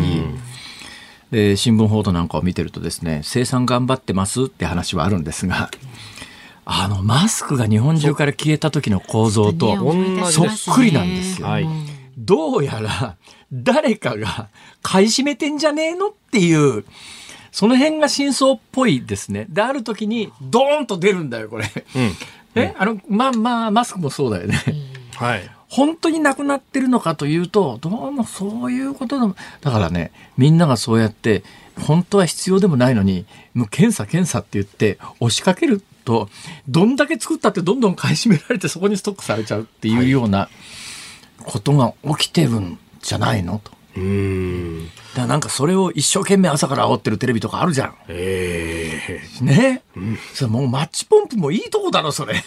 [1.32, 5.72] で新聞報道なんかを見てるとですね、生産頑張ってますって話はあるんですが、
[6.66, 9.76] あの、マスクが日本中から消えた時の構造と、
[10.32, 11.48] そっくりなんですよ。
[11.48, 11.68] はい。
[12.18, 13.18] どうやら
[13.54, 14.50] 誰かが
[14.82, 16.84] 買い占めてんじゃねえのっていう、
[17.52, 19.46] その辺が真相っぽいですね。
[19.50, 21.66] で、ある時にドーンと出るんだよ、これ。
[22.56, 24.60] え、あの、まあまあ、マスクもそうだよね。
[25.16, 25.50] はい。
[25.68, 31.44] 本当になくなってるのかというと、どうもそういうことでも、だからね、みんながそうやって、
[31.80, 33.26] 本当は必要でもないのに、
[33.56, 36.30] もう検査検査って言って、押しかけるっと、
[36.68, 40.50] どんだけ作ったってどんどん買い占められてそこにストックされちゃうっていうような
[41.44, 43.62] ことが起きてるんじゃないの？
[43.64, 43.72] と。
[43.96, 44.88] うん。
[44.88, 47.96] だからなんかそれを一生懸命朝から煽ってるテレビとかあるじゃん。
[48.08, 48.90] え
[49.42, 49.84] えね、
[50.34, 52.44] それもうマッチポンプもいいとこだろ、それ。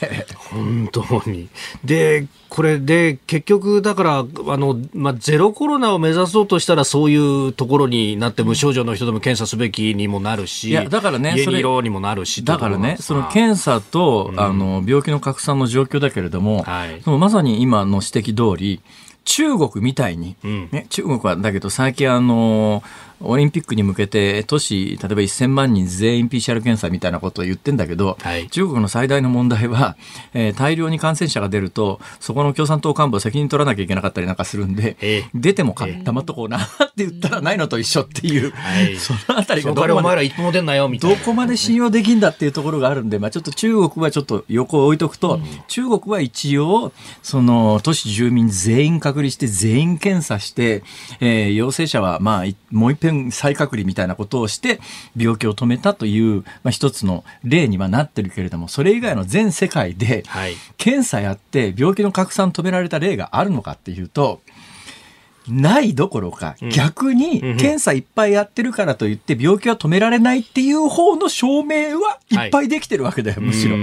[0.50, 1.48] 本当に。
[1.84, 4.24] で、これで、結局、だから、あ
[4.56, 18.80] の、まあ、ゼロコロナを目指そうとしたら、そういうところになって、無症状の人でも検査すべきにもなるし、いやだからねそれ家にいろにもなるし、だからね、その検査と、あの、病気の拡散の状況だけれども、はいそのまさに今の指摘通り、
[19.26, 20.68] 中国みたいに、ん。
[20.72, 22.82] ね、中国はだけど最近あの、
[23.20, 28.48] オリンピックに向けて都市、例えば1000万人全員 PCR 検査みたいなことを言ってんだけど、はい。
[28.50, 29.96] 中国の最大の問題は、
[30.34, 35.30] えー大量に感染者が出ると、そこの共産党幹部は責任取らなきゃいけなかったりなんかするんで、ええ。
[35.34, 36.60] 出てもか黙っとこうなっ
[36.96, 38.96] て言ったらないのと一緒っていう、はい。
[38.98, 41.16] そのあたりがどこまで前ら一歩も出んなよ、みたいな。
[41.16, 46.92] どこまで信用できんだっていうところがあるんで、まあ、ちょっと中国はちょっと横を置いとくと、中国は一応、
[47.22, 50.82] その都市住民全員隔離して、全員検査して、
[51.20, 54.80] えー陽性者はまあいもう一遍再隔離みたいなことをして、
[55.16, 60.54] 病気を止めたという、まあ、一つの例にはなってるけれども、それ以外の全世界で、はい。
[60.76, 64.40] 検査やって病気の拡散止められた例があるのかっていうと、
[65.48, 73.76] ないどころか、逆に検査いっぱいやってるからといって病気は止められないっていう方の証明はいっぱいできてるわけだよ、むしろ。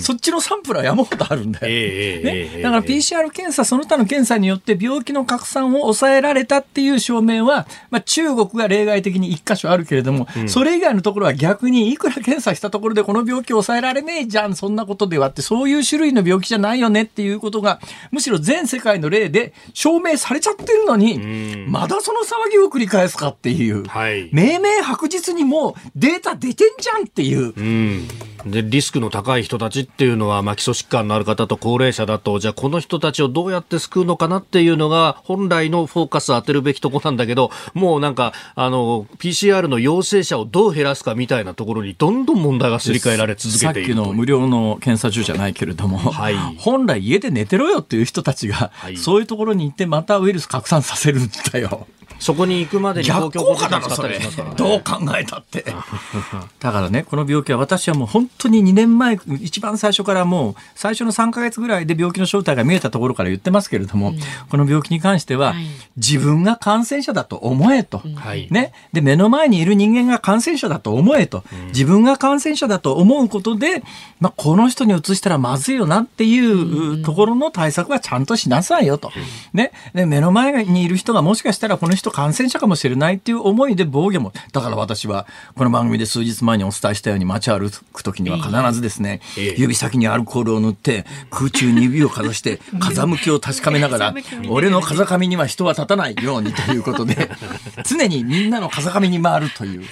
[0.00, 1.66] そっちのサンプルは山ほどあるんだよ。
[1.68, 17.80] ええええええね、だから PCR 検査、その他の検査によって病気の拡散を抑えられたっていう証明は、まあ、中国が例外的に一箇所あるけれども、それ以外のところは逆にいくら検査したところでこの病気を抑えられねえじゃん、そんなことではって、そういう種類の病気じゃないよねっていうことが、
[18.10, 24.30] むしろ全世界の例で証明されちゃってるのに、まだその騒ぎを繰り返すかっていう、はい。
[24.32, 27.52] 明明白実にもうデータ出てんじゃんっていう。
[27.56, 28.08] うん。
[28.46, 51.88] で、リスクの高い人たちっていうのは、まあ、基礎疾患のある方と高齢者だと、じゃあこの人たちをどうやって救うのかなっていうのが、本来のフォーカス当てるべきとこなんだけど、もうなんか、あの、PCR の陽性者をどう減らすかみたいなところに、どんどん問題がすり替えられ続けているさっきの無料の検査所じゃないけれども、はい本来家で寝てろよっていう人たちが、いそういうところに行ってまたウイルス拡散させるんだよ。
[52.20, 54.54] そこに行くまでに公逆共交通使ったりしますからね。。
[54.56, 55.64] どう考えたって。
[56.60, 64.14] だからね、この病気は私はもう本当に2年前、一番最初からもう、最初の3ヶ月ぐらいで病気の正体が見えたところから言ってますけれども、
[64.50, 65.66] この病気に関しては、はい
[65.96, 68.02] 自分が感染者だと思えと。
[68.16, 68.48] はい。
[68.50, 68.72] ね。
[68.92, 71.44] で、目の前にいる人間が感染者だと思えと。
[71.68, 73.82] 自分が感染者だと思うことで、
[74.18, 79.12] まあ、この人に移したらまずいよなっていうところの対策はちゃんとしなさいよと。
[79.52, 79.72] ね。
[79.94, 84.32] で、目の前にいる人がもしかしたらこの人感染者かもしれないっていう思いで防御も。
[84.52, 94.14] だから私は、この番組で数日前にお伝えしたように街歩く時には必ずですね、ええ指先にアルコールを塗って、空中に指をかざして、風向きを確かめながら
[94.48, 97.30] 俺の風上には人は立たないようにということで、
[97.88, 99.84] 常にみんなの風上に回るという。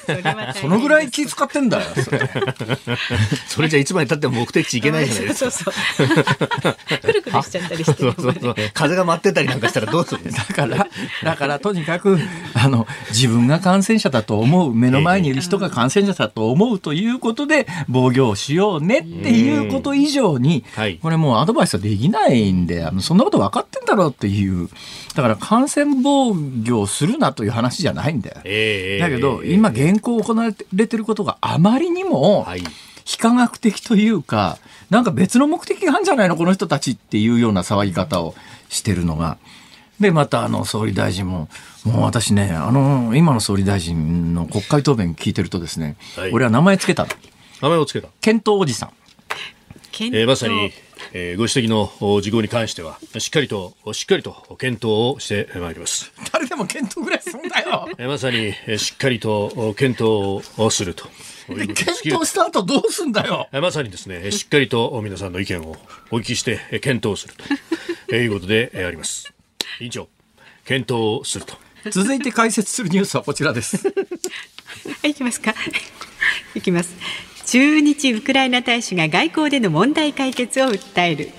[0.61, 2.31] そのぐらい気使ってんだよ、それ。
[3.49, 5.51] それじゃいつまで経っても目的地行けないじゃないですか。
[5.51, 6.99] そうそうそう。
[7.01, 8.55] くるくるしちゃったりしてそうそうそう。
[8.75, 10.67] 風が舞ってたりなんかしたらどうするんですか？
[10.67, 10.87] だから、
[11.25, 12.08] だからとにかく、
[12.55, 24.69] あの、自分が感染者だと思う、目の前にいる人が感染者だと思うということで、防御をしようねっていうこと以上にはい、これもうアドバイスはできないんで、あのそんなこと分かってんだろうっていう、
[25.15, 28.37] だから感染防御をするなという話じゃないんだよ。
[28.45, 32.63] ええだけど、今現行行われてることがあまりにも、はい。
[33.05, 34.59] 非科学的というか、
[34.91, 38.35] なんか別の目的があるんじゃないのこの人たちっていうような騒ぎ方を
[38.69, 39.39] してるのが。
[40.01, 41.49] で、またあの総理大臣も、
[41.85, 47.11] もう私ね、あの、今の総理大臣の国会答弁聞いてるとですね、はい俺は名前つけたの。
[47.63, 48.09] 名前をつけた。
[48.21, 48.91] 検討おじさん。
[49.91, 50.73] 検討えーまさに、
[51.13, 54.85] えーご指摘のお事項に関しては、しっかりと、しっかりと検討
[55.15, 56.13] をしてまいります。
[56.33, 57.89] 誰でも検討ぐらいするんだよ。
[57.99, 58.37] えーまさに、
[58.67, 61.09] えーしっかりとお検討をすると。
[61.49, 63.49] 検討した後どうすんだよ。
[63.53, 65.77] えーまさにですね、えーしっかりと皆さんの意見を
[66.13, 67.43] お聞きして、えー検討すると、
[68.13, 69.33] えーいうことで、えーあります。
[69.81, 70.09] 委員長、
[70.65, 71.55] 検討をすると。
[71.91, 73.77] 続いて解説するニュースはこちらです。
[73.87, 75.55] はい、いきますか。
[76.55, 76.95] いきます。
[77.47, 81.31] 駐日ウクライナ大使が外交での問題解決を訴える。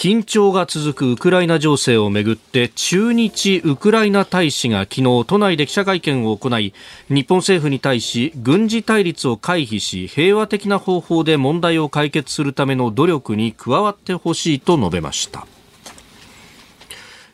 [0.00, 6.72] 緊張が続くウクライナ情勢をめぐって駐日ウクライナ大使が昨日都内で記者会見を行い
[7.10, 15.46] 日本政府に対し軍事対立を回避し平和的な方法で問題を解決するための努力に加わってほしいと述べました。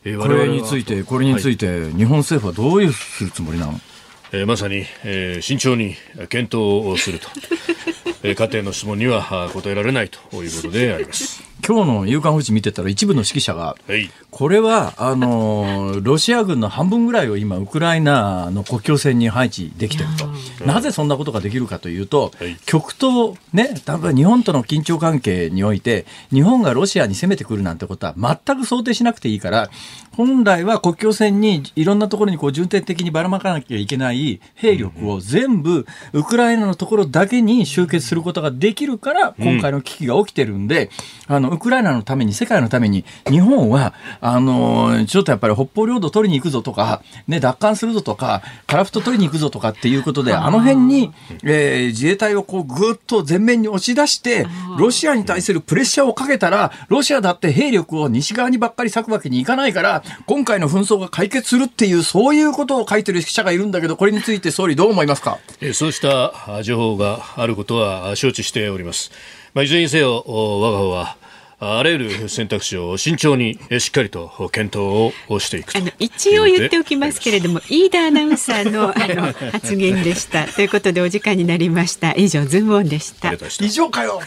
[0.04, 3.74] えーこれについて、これにつて、いて、日本政府はどういうするつもりなの？
[4.32, 5.94] えー、まさに、えー、慎重に
[6.28, 7.28] 検討をすると、
[8.24, 11.44] えー、家庭の質問には答えられないということであります。
[11.64, 29.70] 今日の夕刊フジ見てたら一部の指揮者が、はい、これはあのロシア軍の半分ぐらいを今ウクライナの国境線に配置できてると、なぜそんなことができるかというと、はい、極東ね多分日本との緊張関係において日本がロシアに攻めてくるなんてことは全く想定しなくていいから
[30.12, 40.90] 本来は国境線にいろんなところにこう重点的にばらまかなきゃいけない兵力を全部ウクライナのところだけに集結することができるから今回の危機が起きてるんで、
[41.26, 54.46] あのウクライナのために、世界のために、日本は、あの、ちょっとやっぱり北方領土取りに行くぞとか、ね、奪還するぞとか、カラフト取りに行くぞとかっていうことで、あの辺に、えー、自衛隊をこうぐっと前面に押し出して、
[54.78, 65.38] ロシアに対するプレッシャーをかけたら、ロシアだって兵力を西側にばっかり割くわけにいかないから、今回の紛争が解決するっていう、そういうことを書いてる記者がいるんだけど、これについて総理どう思いますか？
[65.60, 69.10] えそうした情報があることは承知しております。
[69.54, 71.16] まあ、いずれにせよ、我が方は、
[71.58, 80.46] あらゆる選択肢を慎重にしっかりと検討をしていくあの一応言っておきますけれども飯田アナウンサーのあの 発言でした。
[80.46, 82.12] ということでお時間になりました。
[82.14, 83.32] 以上ズームオンでした。
[83.60, 84.20] 以上かよ。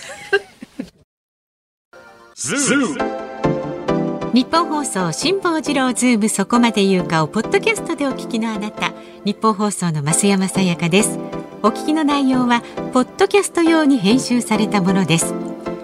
[4.33, 8.93] ニッポン放送辛坊治郎ズームそこまで言うかをポッドキャストでお聞きのあなた。
[9.23, 11.19] ニッポン放送の増山さやかです。
[11.61, 12.61] お聞きの内容は
[12.93, 15.33] ポッドキャスト用に編集されたものです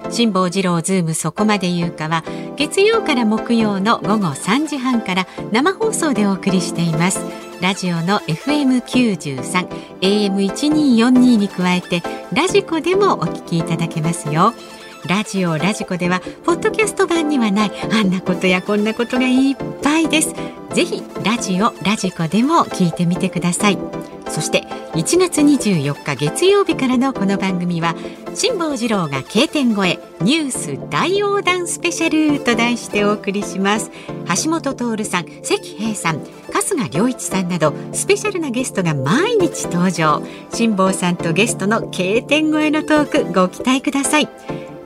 [0.10, 2.24] 辛坊治郎ズームそこまで言うかは
[2.56, 7.20] 月曜から木曜の午後3時半から生放送でお送りしています。
[7.62, 9.68] ラジオの FM93
[10.02, 12.04] AM1242 に加えて
[12.34, 14.54] ラジコでもお聞きいただけますよ。
[15.08, 20.34] ラジオラジコではポッドキャスト版にはないあんなことやこんなことがいっぱいです。
[20.74, 23.78] ぜひラジオラジコでも聞いてみてください。
[24.30, 27.96] そして1月24日月曜日からのこの番組は
[28.34, 33.92] 辛坊治郎が K 点越えニュース大横断スペシャルと題してお送りします。
[34.44, 36.22] 橋本徹さん関平さん
[36.54, 40.24] 春日良一さんなどスペシャルなゲストが毎日登場。
[40.54, 44.30] 辛坊さんとゲストの K 点越えのトークご期待ください。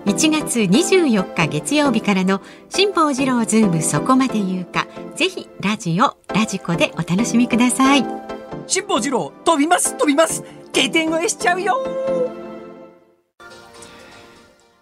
[0.05, 8.38] 1月24日月曜日からの辛坊治郎ズームそこまで言うかぜひラジオラジコでお楽しみください。
[8.69, 10.43] 辛坊治郎飛びます飛びます。
[10.71, 11.83] K点越えしちゃうよ。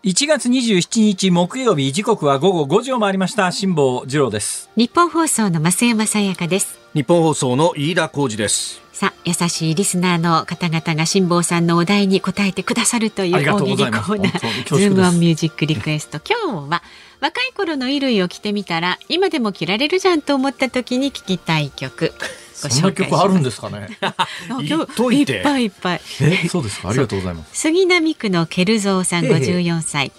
[0.03, 3.49] 1月27日木曜日時刻は午後5時を回りました。
[3.49, 4.69] 辛坊治郎です。
[4.75, 6.77] ニッポン放送の増山さやかです。
[6.95, 8.81] ニッポン放送の飯田浩二です。
[8.91, 14.75] さあ優しいリスナーの方々が辛坊さんのお題に答えてくださるという大喜利コーナー。
[14.75, 16.19] ズームオンミュージックリクエスト。
[16.19, 16.83] 今日は
[17.21, 22.11] 若い頃の衣類を着てみたら今でも着られるじゃんと思った時に聞きたい曲
[22.57, 23.87] そんな曲あるんですかね。
[24.49, 26.01] 今日いっぱいいっぱい。
[26.21, 26.89] え、そうですか。
[26.89, 27.49] ありがとうございます。
[27.59, 30.11] 杉並区のケルゾーさん54歳。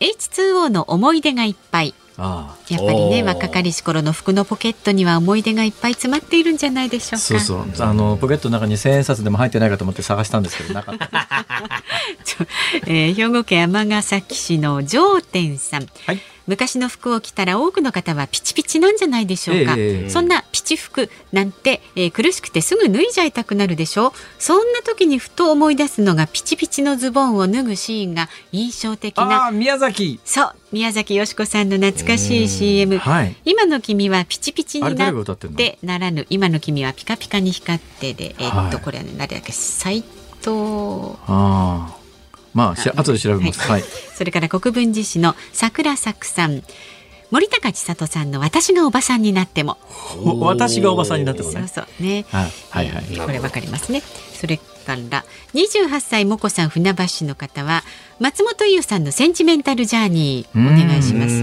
[0.00, 1.94] H2O の思い出がいっぱい。
[2.18, 11.10] ああやっぱりね若かりし頃の服のポケットには思い出がいっぱい詰まっているんじゃないでしょうかそうそうあのポケットの中に千円札でも入ってないかと思って探したんですけどなかった
[12.86, 24.12] えー、兵庫県尼崎市の上天さん、はい昔の服を着たら多くの方はピチピチなんじゃないでしょうか、えー、そんなピチ服なんて、えー、苦しくてすぐ脱いじゃいたくなるでしょう。
[24.38, 29.50] そんな時にふと思い出すのがピチピチのズボンを脱ぐシーンが印象的な。
[29.50, 30.20] 宮崎。
[30.24, 39.52] そう宮崎美子さんの懐かしい CM、はい、今の君はピチピチになってならぬ今の君はピカピカに光ってでえー、っと、はい、これは誰だっけ？
[39.52, 40.04] 斎
[40.40, 40.50] 藤。
[41.26, 42.05] ああ
[42.56, 43.60] まあ、し後で調べます。
[43.60, 43.82] はい。
[43.82, 46.62] それから国分寺市の桜作さん。
[47.30, 49.76] 森高千里さんの私がおばさんになっても。
[50.40, 51.66] 私がおばさんになってもね。
[51.68, 52.24] そうそうね。
[52.30, 53.26] はいはいはい。
[53.26, 54.00] これわかりますね。
[54.00, 57.82] それから28歳もこさん船橋市の方は
[58.20, 61.42] 松本伊代さんのセンチメンタルジャーニーお願いします。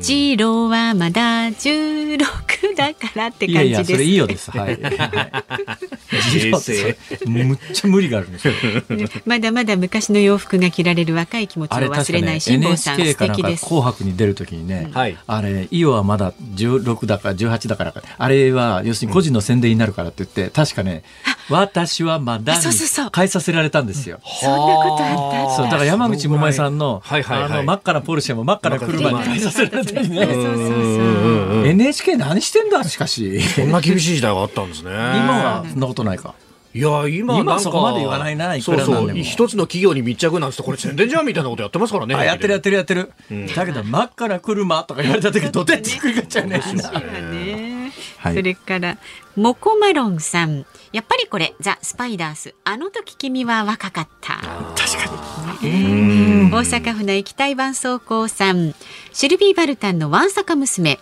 [0.00, 2.18] ジローはまだ16
[2.74, 3.52] だからって感じです。
[3.52, 4.50] いやいやそれいいよです。
[4.50, 4.76] はい。
[6.30, 8.54] ジローってむっちゃ無理があるんですよ。
[9.26, 13.64] まだまだ昔の洋服が着られる若い気持ちを忘れない辛坊さん、ね、素敵です。
[13.66, 21.02] 紅白に出るときにね、はい、あれ伊代はまだ16だか18だからあれは要するに個人の宣伝になるからって言って確かね、
[21.50, 24.20] 私はまだに変えさせられたんですよ。
[24.24, 25.56] そんなことあった。
[25.56, 30.24] そうだから山口百恵さんの、はいはいはい、あの真っ赤なポルシェも真っ赤な車に変えさせられたりね。
[30.24, 30.62] そうそうそ
[31.62, 31.66] う。
[31.66, 33.40] NHK 何してんだしかし。
[33.40, 34.90] そんな厳しい時代があったんですね。
[34.90, 36.34] 今はそんなことないか。
[36.72, 46.60] いや今今そこまで言わないなそうそう一つの企業に密着なんてこれ宣伝じゃんみたいなことやってますからねやってるやってるやってる、うん、だけど真っ赤な車とか言われた時どてってひっくり返っちゃうね
[48.20, 48.34] はい。
[48.34, 48.98] それから
[49.34, 50.66] モコマロンさん。
[50.92, 52.54] やっぱりこれザ・スパイダース。
[52.64, 54.34] あの時君は若かった。
[54.34, 55.10] 確か
[55.62, 55.62] 大
[56.50, 58.74] 阪府の液体絆創膏さん。
[59.12, 60.98] シルビー・バルタンのワンサカ娘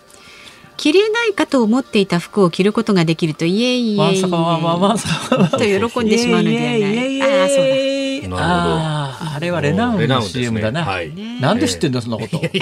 [0.79, 7.21] 着れないかと思っていた服を着ることができるといえいえいえワンサカワンワンワンサカと喜んでしまうのではない。
[7.21, 7.75] ああそうだ。
[8.21, 8.69] あなるほ
[9.25, 10.83] どあれはレナウンの CM だな。
[10.85, 11.13] はい。
[11.13, 12.37] ねなんで知ってんだそんなこと。
[12.45, 12.61] 一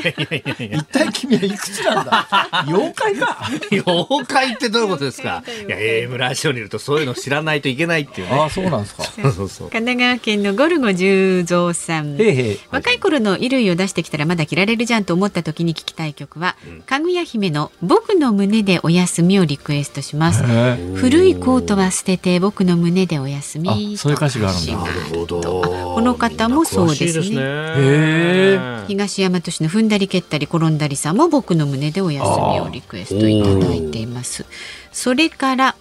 [0.85, 2.27] 体君はいくつなんだ？
[2.67, 3.49] 妖怪か。
[3.71, 5.43] 妖怪ってどういうことですか？
[5.67, 8.35] いや AM ラジオにいるとそういうの知らないといけないっていうね。
[8.35, 9.03] ああそうなんですか。
[9.03, 9.69] そうそうそう。
[9.69, 12.19] 神奈川県のゴルゴ十三さん。
[12.21, 12.59] へいへい。
[12.71, 16.55] 若い頃の衣類を出してきたらまだ着られるじゃんと思った時に聞きたい曲は、
[16.85, 20.43] かぐや姫の僕の胸でお休みをリクエストします。
[20.43, 23.93] へ古いコートは捨てて僕の胸でお休み。
[23.95, 24.71] あそういう歌詞があるんだ。
[24.73, 25.61] となるほど。
[25.95, 27.35] この方もそうですね。
[27.39, 34.45] へ東大和市の踏んだり蹴ったり転んだりさんも僕の胸でお休みをリクエストいただいています。
[34.91, 35.75] それから、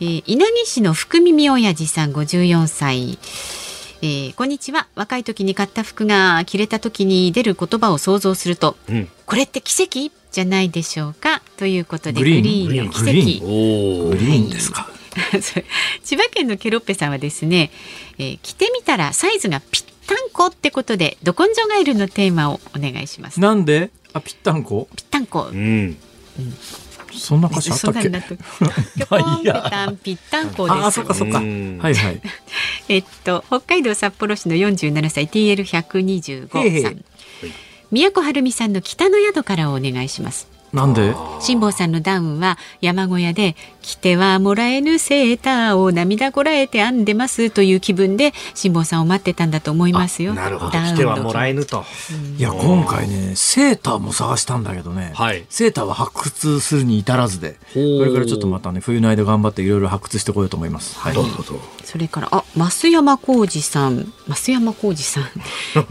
[0.00, 3.18] えー稲城市の福耳親父さん54歳。
[4.02, 4.86] えーこんにちは。
[4.94, 9.08] 若い時に買った服が着れた時に出る言葉を想像すると、うん。
[9.26, 10.19] これって奇跡？
[10.32, 14.88] じゃないでしょうかということでグリーンの奇跡おおグリーンですか。
[16.04, 17.70] 千葉県のケロッペさんはですね、
[18.18, 23.40] えー着てみたらサイズがぴったんこってことでど根性ガエルのテーマをお願いします。
[23.40, 23.90] なんで？
[24.12, 24.88] あぴったんこ？
[24.96, 25.56] ぴったんこう。
[25.56, 25.96] ん
[27.12, 28.00] そんな歌詞あったっけ？
[28.02, 28.12] そう
[29.20, 29.96] な んだと。
[29.96, 30.76] ぴったんこです。
[30.76, 31.38] ああそっかそっか。
[31.38, 31.94] はうんいはい。
[32.88, 37.04] えっと北海道札幌市の47歳 TL125 へいへいさん。
[37.90, 40.48] 宮古晴美さんの北の宿からお願いします。
[40.72, 41.12] なんで？
[41.40, 50.32] 辛坊さんのダウンは山小屋で着てはもらえぬセーターを涙こらえて編んでますという気分で辛坊さんを待ってたんだと思いますよ。
[50.32, 51.84] なるほどダウンの来てはもらえぬと
[52.38, 55.10] いや今回ねセーターも探したんだけどね。
[55.16, 60.96] はいセーターは発掘するに至らずで、こほうれからちょっとまたね冬の間頑張っていろいろ発掘してこようと思います。
[61.00, 61.16] はい。
[61.16, 65.24] なるほどそれからあ増山浩二さん増山浩二さん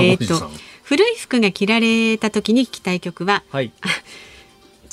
[0.02, 0.50] えっと
[0.90, 3.72] 古い服が着られた時に聞きたい曲ははい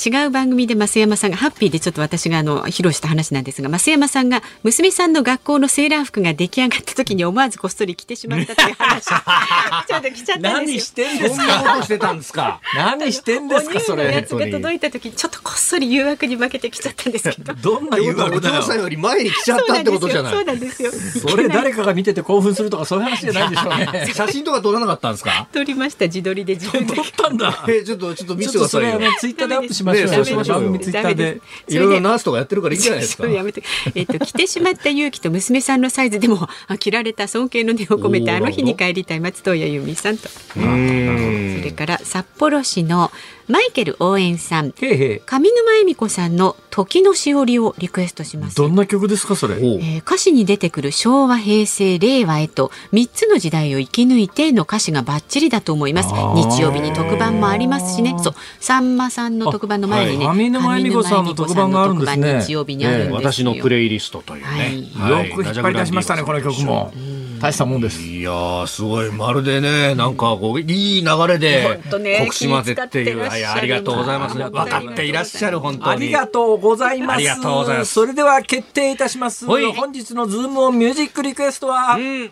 [0.05, 9.05] 違う番組で増山さんがハッピーでちょっと私があの披露した話なんですが増山さんが娘さんの学校のセーラー服が出来上がった時に思わずこっそり着てしまったという話
[9.89, 11.07] ちょっと来ちゃったんですよ。
[11.07, 12.61] てんそんなことしてたんですか？
[12.75, 14.35] 何してんですかそお乳のやれつ。
[14.37, 17.55] が届いた時ちょっとこっそり誘惑に負けてきちゃったんですけど。
[17.55, 18.63] どんな誘惑だよ。
[18.63, 20.91] さんより前に来ちゃったってことじゃないそうなんですよ。
[20.91, 21.31] そうなんですよ。
[21.31, 24.11] それ誰かが見てて興奮するとかそういう話じゃないでしょうね。
[24.15, 25.49] 写真とか撮らなかったんですか？
[25.53, 27.65] 撮りました自撮りで自分で撮ったんだ。
[27.69, 31.41] えちょっとちょっと見せちょってとそれあくださいよのツイッターでアップしましょうそうしましょうよ番組ツイッターで。
[31.69, 33.63] いろいろナースとかやってるからいいんじゃないですかやめて。
[33.95, 40.29] えっと、着てしまった勇気と娘さんのサイズでも、あ着られた尊敬の念を込めて、あの日に帰りたい松任谷由実さんと。
[40.29, 43.11] それから、札幌市の
[43.49, 44.73] マイケル応援さん。
[44.73, 48.57] 上沼恵美子さんの時のしおりをリクエストします。
[48.57, 49.57] どんな曲ですかそれ？
[49.99, 62.41] 歌詞に出てくる昭和平成令和へと3つの時代を生き抜いての歌詞がバッチリだと思います日曜日に特番もありますしねそうさんまさんの特番の前にねあはい上沼恵美子さんの特番があるんですね。
[62.43, 65.29] 日曜日にあるんですよ、私のプレイリストというね、はい。
[65.31, 66.93] よく引っ張り出しましたねこの曲も。
[67.39, 68.01] 大したもんです。
[68.01, 69.13] いやーすごい。
[69.13, 74.43] まるでねなんかこういい流れで本当ね国島でっていう気遣ってらっしゃるいやありがとうございます。
[74.43, 77.17] あ分かっていらっしゃる本当あにりがとうございます。
[77.17, 77.93] ありがとうございます。
[77.93, 79.45] それでは決定いたします。
[79.45, 79.65] はい。
[79.73, 82.31] 本日のズームオンミュージックリクエストは、うん。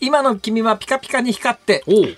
[0.00, 1.84] 今の君はピカピカに光って。
[1.86, 2.16] おう。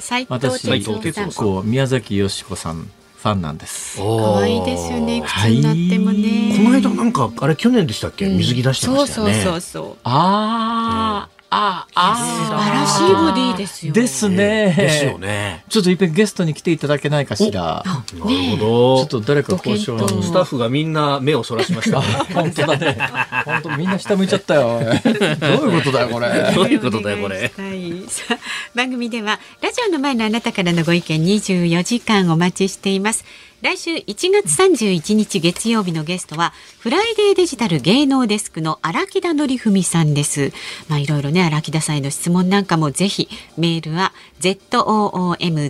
[0.00, 1.70] 斉藤私哲夫さん。
[1.70, 2.90] 宮崎美子さん
[3.24, 3.96] ファンなんです。
[3.96, 5.16] 可愛いですよね。
[5.16, 5.22] い。
[5.22, 8.28] くつになってもね、この間なんかあれ去年でしたっけ？
[8.28, 9.96] 水着出してましたよね、そうそうそうそう。
[10.04, 12.16] あー、あー、あー。
[12.16, 14.74] 素晴らしいボディですよですね。
[14.76, 15.18] ですよ。
[15.18, 17.84] ねちょっといっぺんゲストに来ていただけないかしら。
[17.86, 22.98] なるほちどょっと誰か交渉ご検討スタッフがみんな目をそらしましたね本当だね。
[23.46, 24.80] 本当みんな下向いちゃったよ。
[24.80, 26.52] どういうことだよこれ。
[26.54, 28.38] どういうことだよこれはい、さあ
[28.74, 33.24] 番組ではラジオの前のあなたからのご意見24時間お待ちしています
[33.64, 40.52] 来週1月31日月曜日のゲストはフライデーデジタル芸能デスクの荒木田則文さんです。
[40.86, 44.58] まあいろいろね荒木田さんへの質問なんかもぜひメールは zoom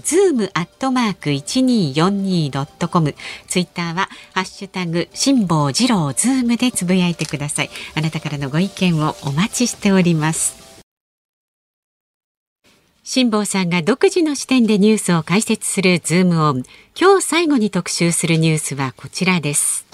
[0.01, 3.15] zoom アットマーク 1242.com
[3.47, 7.71] ツイッターはハッシュタグ辛坊治郎ズームでつぶやいてください。
[7.95, 10.64] あなたからのご意見をお待ちしております。
[13.07, 16.63] 辛坊さんが独自の視点でニュースを解説するズームオン。
[16.99, 19.85] 今日最後に特集するニュースはこちらです。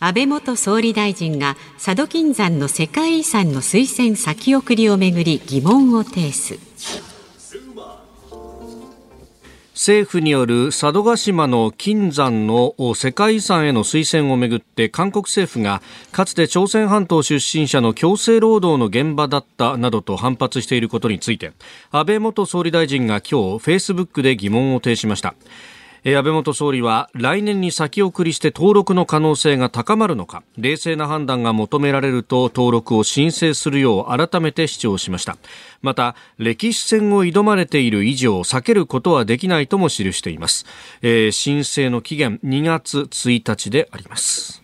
[0.00, 7.13] 安倍元総理大臣が佐渡金山の世界遺産の推薦先送りをめぐり疑問を呈す。
[9.74, 21.52] 政府による佐渡島の金山の世界遺産への推薦をめぐって韓国政府がかつて朝鮮半島出身者の強制労働の現場だったなどと反発していることについて
[21.90, 25.34] 安倍元総理大臣が今日フェイスブックで疑問を呈しました。
[26.04, 30.42] 安倍元総理は来年に先送りして登録の可能性が高まるのか。
[30.58, 35.38] 冷静な判断が求められると登録を申請するよう改めて主張しました。
[35.80, 40.66] また歴史戦を挑まれている以上避けることはできないとも記しています、
[41.00, 44.62] えー、申請の期限2月1日であります。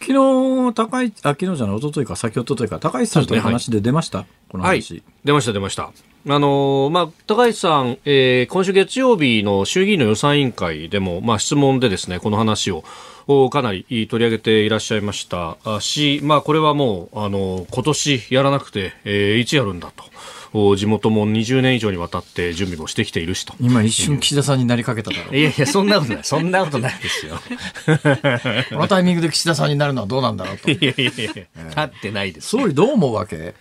[0.00, 5.90] 昨日高いあ昨日じゃない一昨日か先ほどというか高市さんという話で出ました、い、この話、はい、出ました出ました
[6.28, 12.84] あのまあ、高市さん、えー、今週月曜日の衆議院の予算委員会でも、まあ、質問でですね、この話を
[13.48, 20.04] かなり取り上げていらっしゃいましたし、まあ、これはもう、あの今年やらなくて、えー、いつやるんだと。
[20.76, 23.54] 地元も20年以上にわたって準備もしてきているしと。
[23.60, 25.36] 今一瞬岸田さんになりかけただろう。
[25.36, 26.24] いやいや、そんなことない。
[26.24, 27.36] そんなことないですよ。
[28.70, 30.68] このタイミングで岸田さんになるのはどうなんだろうと。
[30.68, 33.54] いやいやいや、なってないです、ね、総理どう思うわけ？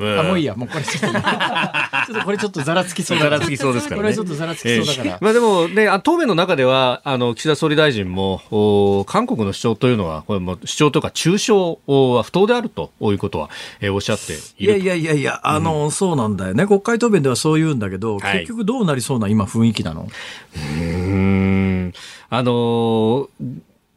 [0.00, 0.54] あもういいや。
[0.54, 11.52] もうこれちょっと ちょっとこれちょっとざらつきそうざらつきそうですから、ね、これちょっとざらつきそうだから、えー、まあでもね答弁の中ではあの岸田総理大臣もお韓国の主張というのはこれも主張というか中傷
[11.86, 16.66] は不当であるということは、えー、おっしゃっているいやいやいやいやあの、うん、そうなんだよね。
[16.66, 20.08] 国会答弁ではそう言うんだけど、結局どうなりそうな今雰囲気なの？
[20.56, 21.92] うん。
[22.30, 23.28] あのー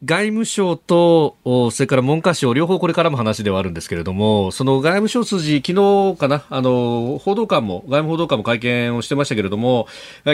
[0.04, 9.86] 外務省と、それから文科省、両方これからも話ではあるんですけれども、その外務省筋、昨日かな、あの、報道官も、外務報道官も会見をしてましたけれども、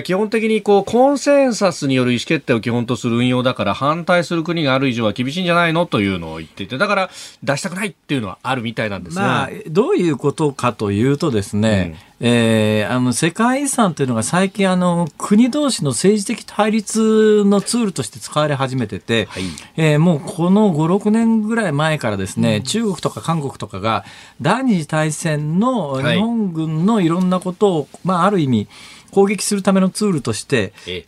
[0.04, 7.10] 基本的にこう、コンセンサスによる意思決定を基本とする運用だから、反対する国がある以上は厳しいんじゃないのというのを言っていて、だから
[7.42, 9.22] 出したくないっていうのはあるみたいなんですね。
[9.22, 19.44] まあ、どういうことかというとですね、うんえー、あの世界遺産というのが最近あの国同士の政治的対立のツールとして使われ始めてて、はい、
[19.76, 24.04] えー、もうこの5、6年ぐらい前からですね、うん、中国とか韓国とかが
[24.40, 28.68] 第二次大戦の日本軍のいろんなことを、はい、まあある意味
[29.10, 31.04] 攻撃するためのツールとして、例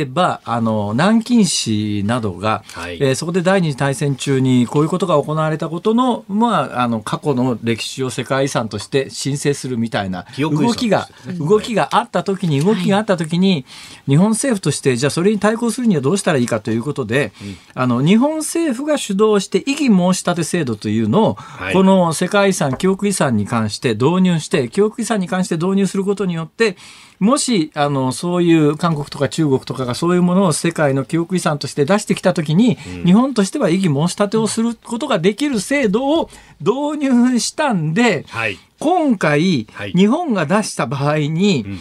[0.00, 13.64] えば、あの、南京市などが、はい、えー、そこで第二次大戦中にこういうことが行われたことの、まあ、あの、過去の歴史を世界遺産として申請するみたいな動きが、動きがあった時に、動きがあった時に、
[14.06, 17.32] 日本政府として、じゃあそれに対抗するにはどうしたらいいかということで、
[17.74, 26.76] あの、日本政府が主導して異議申し立て制度というのを、はい、この世界遺産、記憶遺産に関して導入して、記憶遺産に関して導入することによって、
[27.20, 41.78] もし、あの、そういう韓国とか中国とかがそういうものを世界の記憶遺産として出してきたときに、うん、日本としては異議申し立てをすることができる制度を導入したんで、はい、今回、はい、日本が出した場合に、うん。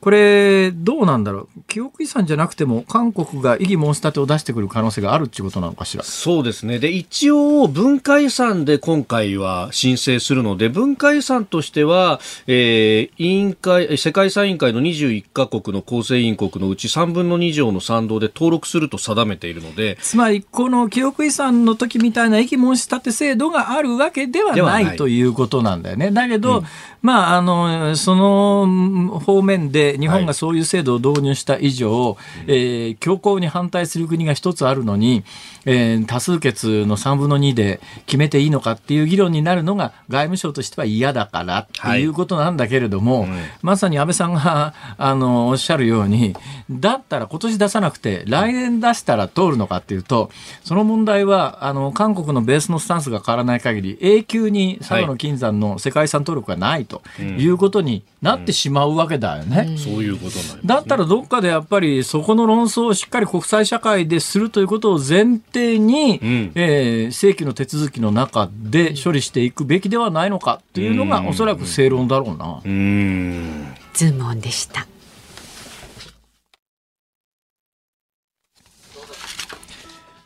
[0.00, 6.04] これ、どうなんだろう、記憶遺産じゃなくても、韓国が異議申し立てを出してくる可能性があるっていうことなのかしら？
[6.04, 24.96] そうですね、で一応、文化遺産で今回は申請するので、文化遺産としては、えー、委員会世界遺産委員会の21か国の構成委員国のうち3分の2条の賛同で登録すると定めているので、つまり、この記憶遺産の時みたいな異議申し立て制度があるわけではない。
[24.96, 26.10] ということなんだよね。
[26.10, 26.64] だけど、うん、
[27.02, 32.16] まあ、あの、その方面で、日本がそういう制度を導入した以上、はい、
[32.46, 35.24] えー、強硬に反対する国が一つあるのに、
[35.66, 43.30] えー、多数決の3分の2で決めていいのかっていう議論になるのが外務省としては嫌だからっていうことなんだけれども、はい。
[43.30, 46.34] うん、まさに安倍さんが あのおっしゃるように
[46.70, 50.30] だったら今年出さなくて来年出したら通るのかっていうと
[50.64, 57.48] その問題はあの韓国のベースのスタンスが変わらない限り永久に佐渡の金山の世界遺産登録がないとい。
[57.48, 59.76] うことになってしまうわけだよね。
[59.86, 72.60] うんうん、そういうことなん、ね、だったらどっかでやっぱりそこの論争をしっかり国際社会でするということを前提に、うん、えー、正規の手続きの中で処理していくべきではないのかというのがおそらく正論だろうな。
[72.64, 74.86] うんズモンでした。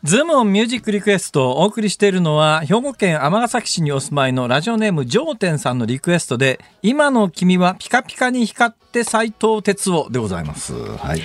[0.05, 10.75] ズームオンミュージックリクエストをお送りしているのは、兵庫県尼崎市にお住まいのラジオネーム、ジョーテンさんのリクエストで、今の君はピカピカに光って斎藤哲夫でございます。
[10.75, 11.23] はい。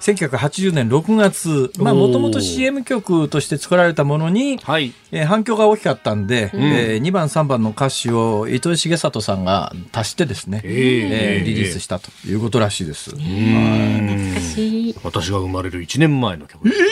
[0.00, 10.72] 1980年6月、まあ、もともと CM 曲として作られたものに、はい、えー、反響が大きかったんで、うん、えー、2番、3番の歌詞を糸井重里さんが足してですね、えー、
[11.38, 13.12] えー、リリースしたということらしいです。
[13.12, 14.94] 懐かしい。
[15.02, 16.78] 私が生まれる1年前の曲です。
[16.78, 16.84] え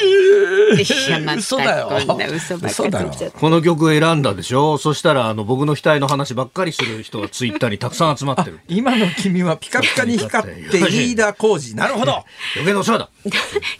[0.68, 1.89] ーいやまた嘘だよ。
[2.07, 4.79] こんな嘘ばっかりこの曲選んだでしょ？
[4.79, 8.61] そしたら、あの、僕の額の話ばっかりする人がツイッターにたくさん集まってる。
[8.68, 11.75] 今の君はピカピカに光って飯田浩二。
[11.77, 12.12] なるほど。
[12.57, 13.09] 余計なお世話だ。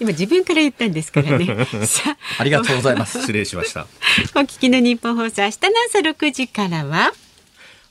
[0.01, 1.67] 今自分から言ったんですからね。
[1.87, 2.45] さあ。
[2.45, 3.21] りがとうございます。
[3.21, 3.87] 失礼しました。
[4.35, 7.13] お聞きの日本放送明日の朝6時からは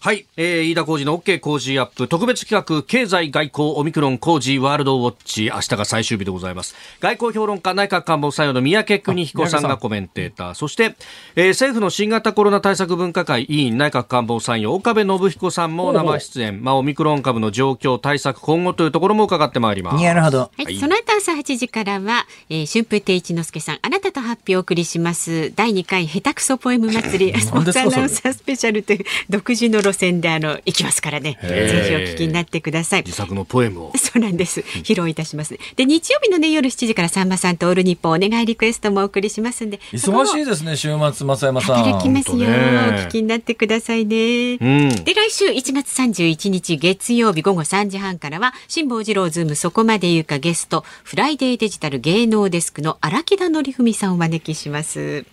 [0.01, 2.07] はい、えー、飯田浩二の OK 工事アップ。
[2.07, 5.51] 特別企画経済外交オミクロン工事ワールドウォッチ。
[5.53, 6.73] 明日が最終日でございます。
[7.01, 10.53] 外交評論家内閣官房参与の三宅邦彦さんがコメンテーター。
[10.53, 10.95] そして、
[11.35, 14.73] えー、政府の新型コロナ対策分科会委員内閣官房参与。
[14.73, 16.63] 岡部信彦さんも生出演。
[16.63, 20.01] まあオミクロン株の状況対策今後というところも伺ってまいります。
[20.01, 20.39] なるほど。
[20.39, 20.77] はい、はい。
[20.77, 25.51] その後朝8時からは、えー、春風亭一之輔さん、あなたと発表をお送りします。
[25.57, 31.37] 第2回下手くそポエム祭り、スポーツアナウンサースペシャルという独自の路線であの行きますからね。
[31.41, 33.03] ぜひお聞きになってください。
[33.03, 34.61] 自作のポエムを そうなんです。
[34.61, 35.57] 披露いたします。
[35.75, 39.79] で、日曜日のね、夜7時からさんまさんとオールニッポンお願いリクエストもお送りしますんで。
[39.91, 40.45] 忙しいい。
[40.45, 41.83] ですね、週末、増山さん。
[41.83, 42.35] 働きますよ。
[42.35, 44.55] お聞きになってくださいね。
[44.55, 55.25] うんで来週1月31日月曜日午後3時半からは辛坊治郎ズームそこまで言うかゲストフライデーデジタル芸能デスクの荒木田範文さんをお招きします。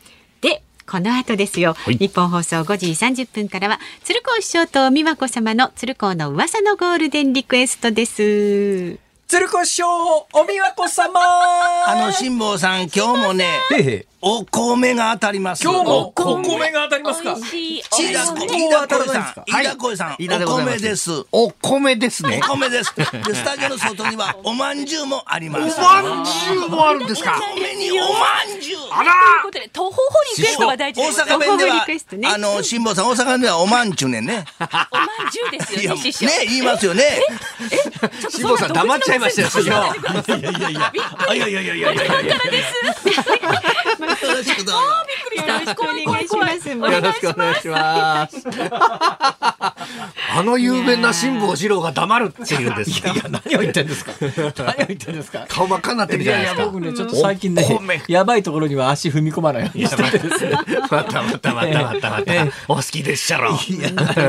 [0.87, 1.97] でこの後ですよ、い。
[1.97, 8.99] 日本放送5時30分からは鶴光師匠と美和子様の鶴光の噂のゴールデンリクエストです。
[9.26, 9.87] 鶴子師匠、
[10.32, 11.20] おみわこ様。
[11.20, 13.47] あの辛坊さん今日もね
[14.29, 15.62] お米が当たります。
[15.62, 17.37] 今日もおお米が当たりますか？
[17.37, 17.81] 飯
[18.12, 19.45] 田お米飯田浩二当たらないんですかさん。
[19.47, 20.14] 飯田浩二さん。
[20.14, 20.16] お
[20.59, 21.11] 米です。
[21.31, 22.41] お米ですね。
[22.43, 22.93] お米です。
[22.97, 25.81] でスタジオの外にはおまんじゅうもあります。
[25.81, 27.41] まんじゅうもあるんですか？
[27.41, 28.79] お米におまんじゅう。
[28.91, 30.03] あらということで、徒歩
[30.37, 31.20] リクエストが大事大です。
[31.20, 31.87] 阪弁では
[32.35, 34.45] あの辛坊さん大阪弁ではおまんちゅうねんね。
[34.59, 34.64] お
[34.97, 36.27] まんじゅうですよね、師匠。
[36.49, 37.20] 言いますよね。
[38.31, 39.95] 辛坊さん黙っちゃいましたよいや
[40.37, 40.93] いやいや
[41.29, 42.03] あいやいやいやいやいや。
[42.22, 42.35] いや
[44.23, 44.81] よろしくどうぞ
[45.37, 46.69] よろしくお願いします。
[46.69, 48.45] よろしくお願いします。
[50.37, 54.31] あの有名な辛坊治郎が黙るっていうんですかいや、何を言ってんですか何
[54.85, 56.93] を言ってんですか顔真っ赤になってるいやいや、じゃないですか。
[56.93, 60.53] 僕ね、ちょっと最近ねやばいところには足踏み込まないようにしててですね。
[60.91, 62.33] またまたまたまたまた。
[62.69, 63.59] お好きでっしゃろ。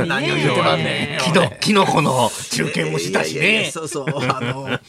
[0.08, 1.24] 何を言ってまんねん。
[1.24, 3.72] きの、きのこの中継もしたしねや。
[3.72, 4.80] そうそうあの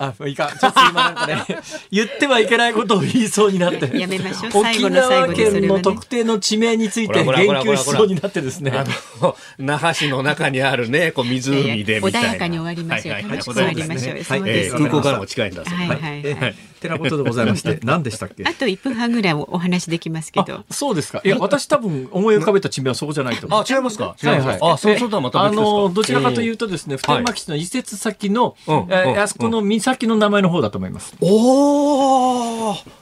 [0.00, 0.50] あ、いいか。
[0.58, 1.44] ちょっと今なんかね、
[1.92, 3.98] 言ってはいけないことを言いそうになって。
[3.98, 4.50] やめましょう。
[4.50, 5.28] 最沖縄。
[5.34, 8.72] 県の特定の地名について言及しそうになってですね。
[8.74, 8.84] あ
[9.20, 12.28] の、那覇市の中にあるね、こう湖でみたいな。
[12.30, 16.54] 穏やかに終わりましょうはいはい楽しく終わりましょう空港からも近いんだそうはいはいはい。
[16.80, 18.44] えてなことでございまして、 何でしたっけ？
[18.44, 20.54] あと1分半ぐらいお話できますけど。
[20.54, 20.64] あ。
[20.70, 21.20] そうですか。
[21.24, 23.64] いや、私多分思い浮かべた地名はそこじゃないと思う。
[23.68, 24.14] あ、違いますか？
[24.22, 24.72] 違いますはいはいか？
[24.72, 31.14] あ、そう、そうとはまたあの、どちらかというとですね、普天間基地の移設先の、あそこの岬の名前の方だと思います。
[31.20, 32.99] おー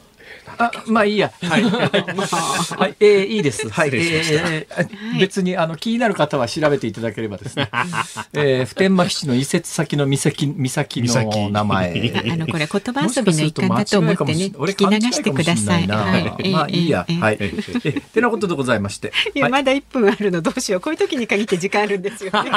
[0.59, 1.33] あ、まあいいや。
[1.43, 1.63] はい。
[2.79, 3.69] はい、えーいいです。
[3.69, 3.91] はい。
[3.93, 7.71] えー別に、あの、気になる方は調べていただければですね。
[8.35, 12.13] えー普天間基地の移設先の岬、岬の名前。
[12.31, 15.87] あのこれ言葉遊びの一環だと思ってね聞き流してください。
[15.87, 16.51] はい。
[16.51, 17.07] まあいいや。
[17.09, 17.37] ええはい。
[17.41, 17.53] え
[17.85, 19.13] えてなことでございまして。
[19.35, 22.51] いやまだ1分あるのどうしようこういう時に限って時間あるんですよね。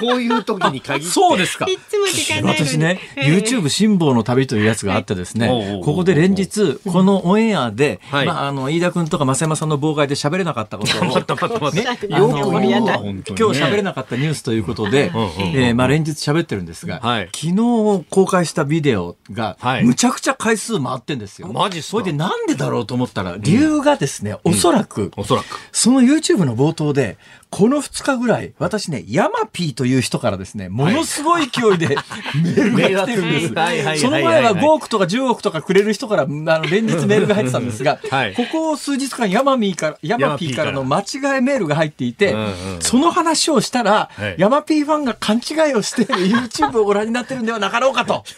[0.00, 1.12] こういう時に限って。
[1.12, 1.66] そうですか。
[1.66, 5.48] いつも時間ない私ね、ええ YouTube 辛抱の旅というやつがあってですね、
[5.84, 8.26] ここで連日、このオンエアで、はい。
[8.26, 11.04] まあ、あの、飯田君とか増山さんの妨害で喋れなかったことを。
[11.72, 17.28] ね、 よく今日喋れなかったニュースということで、うんうんうんえーまあ連日喋ってるんですが、はい。
[17.34, 19.84] 昨日公開したビデオが、はい。
[19.84, 21.48] むちゃくちゃ回数回ってんですよ。
[21.52, 25.46] マジそれでなんでだろうと思ったら、理由がですね、おそらく、おそらく。
[25.72, 27.16] その YouTube の冒頭で、
[27.54, 34.00] この2日ぐらい、私ね、ヤマピーという人からですね、ものすごい勢いでメールが来てるんです。
[34.00, 48.24] その前は5億とか10億とかくれる人から、あの、連日メールが入ってたんですが、 はいここ数日間ヤマミーから、ヤマピーからの間違いメールが入っていてうんうん、その話をしたらはい、ヤマピーファンが勘違いをして YouTube をご覧になってるんではなかろうかと。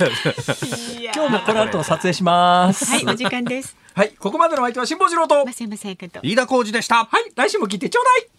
[1.14, 2.85] 今日もこの後撮影します。
[2.85, 3.77] はいお時間です。
[3.95, 6.21] はい、ここまでのお相手は辛坊治郎と、ませませんけど。
[6.23, 6.97] 飯田浩二でした。
[6.97, 8.36] はい、来週も聞いてちょうだい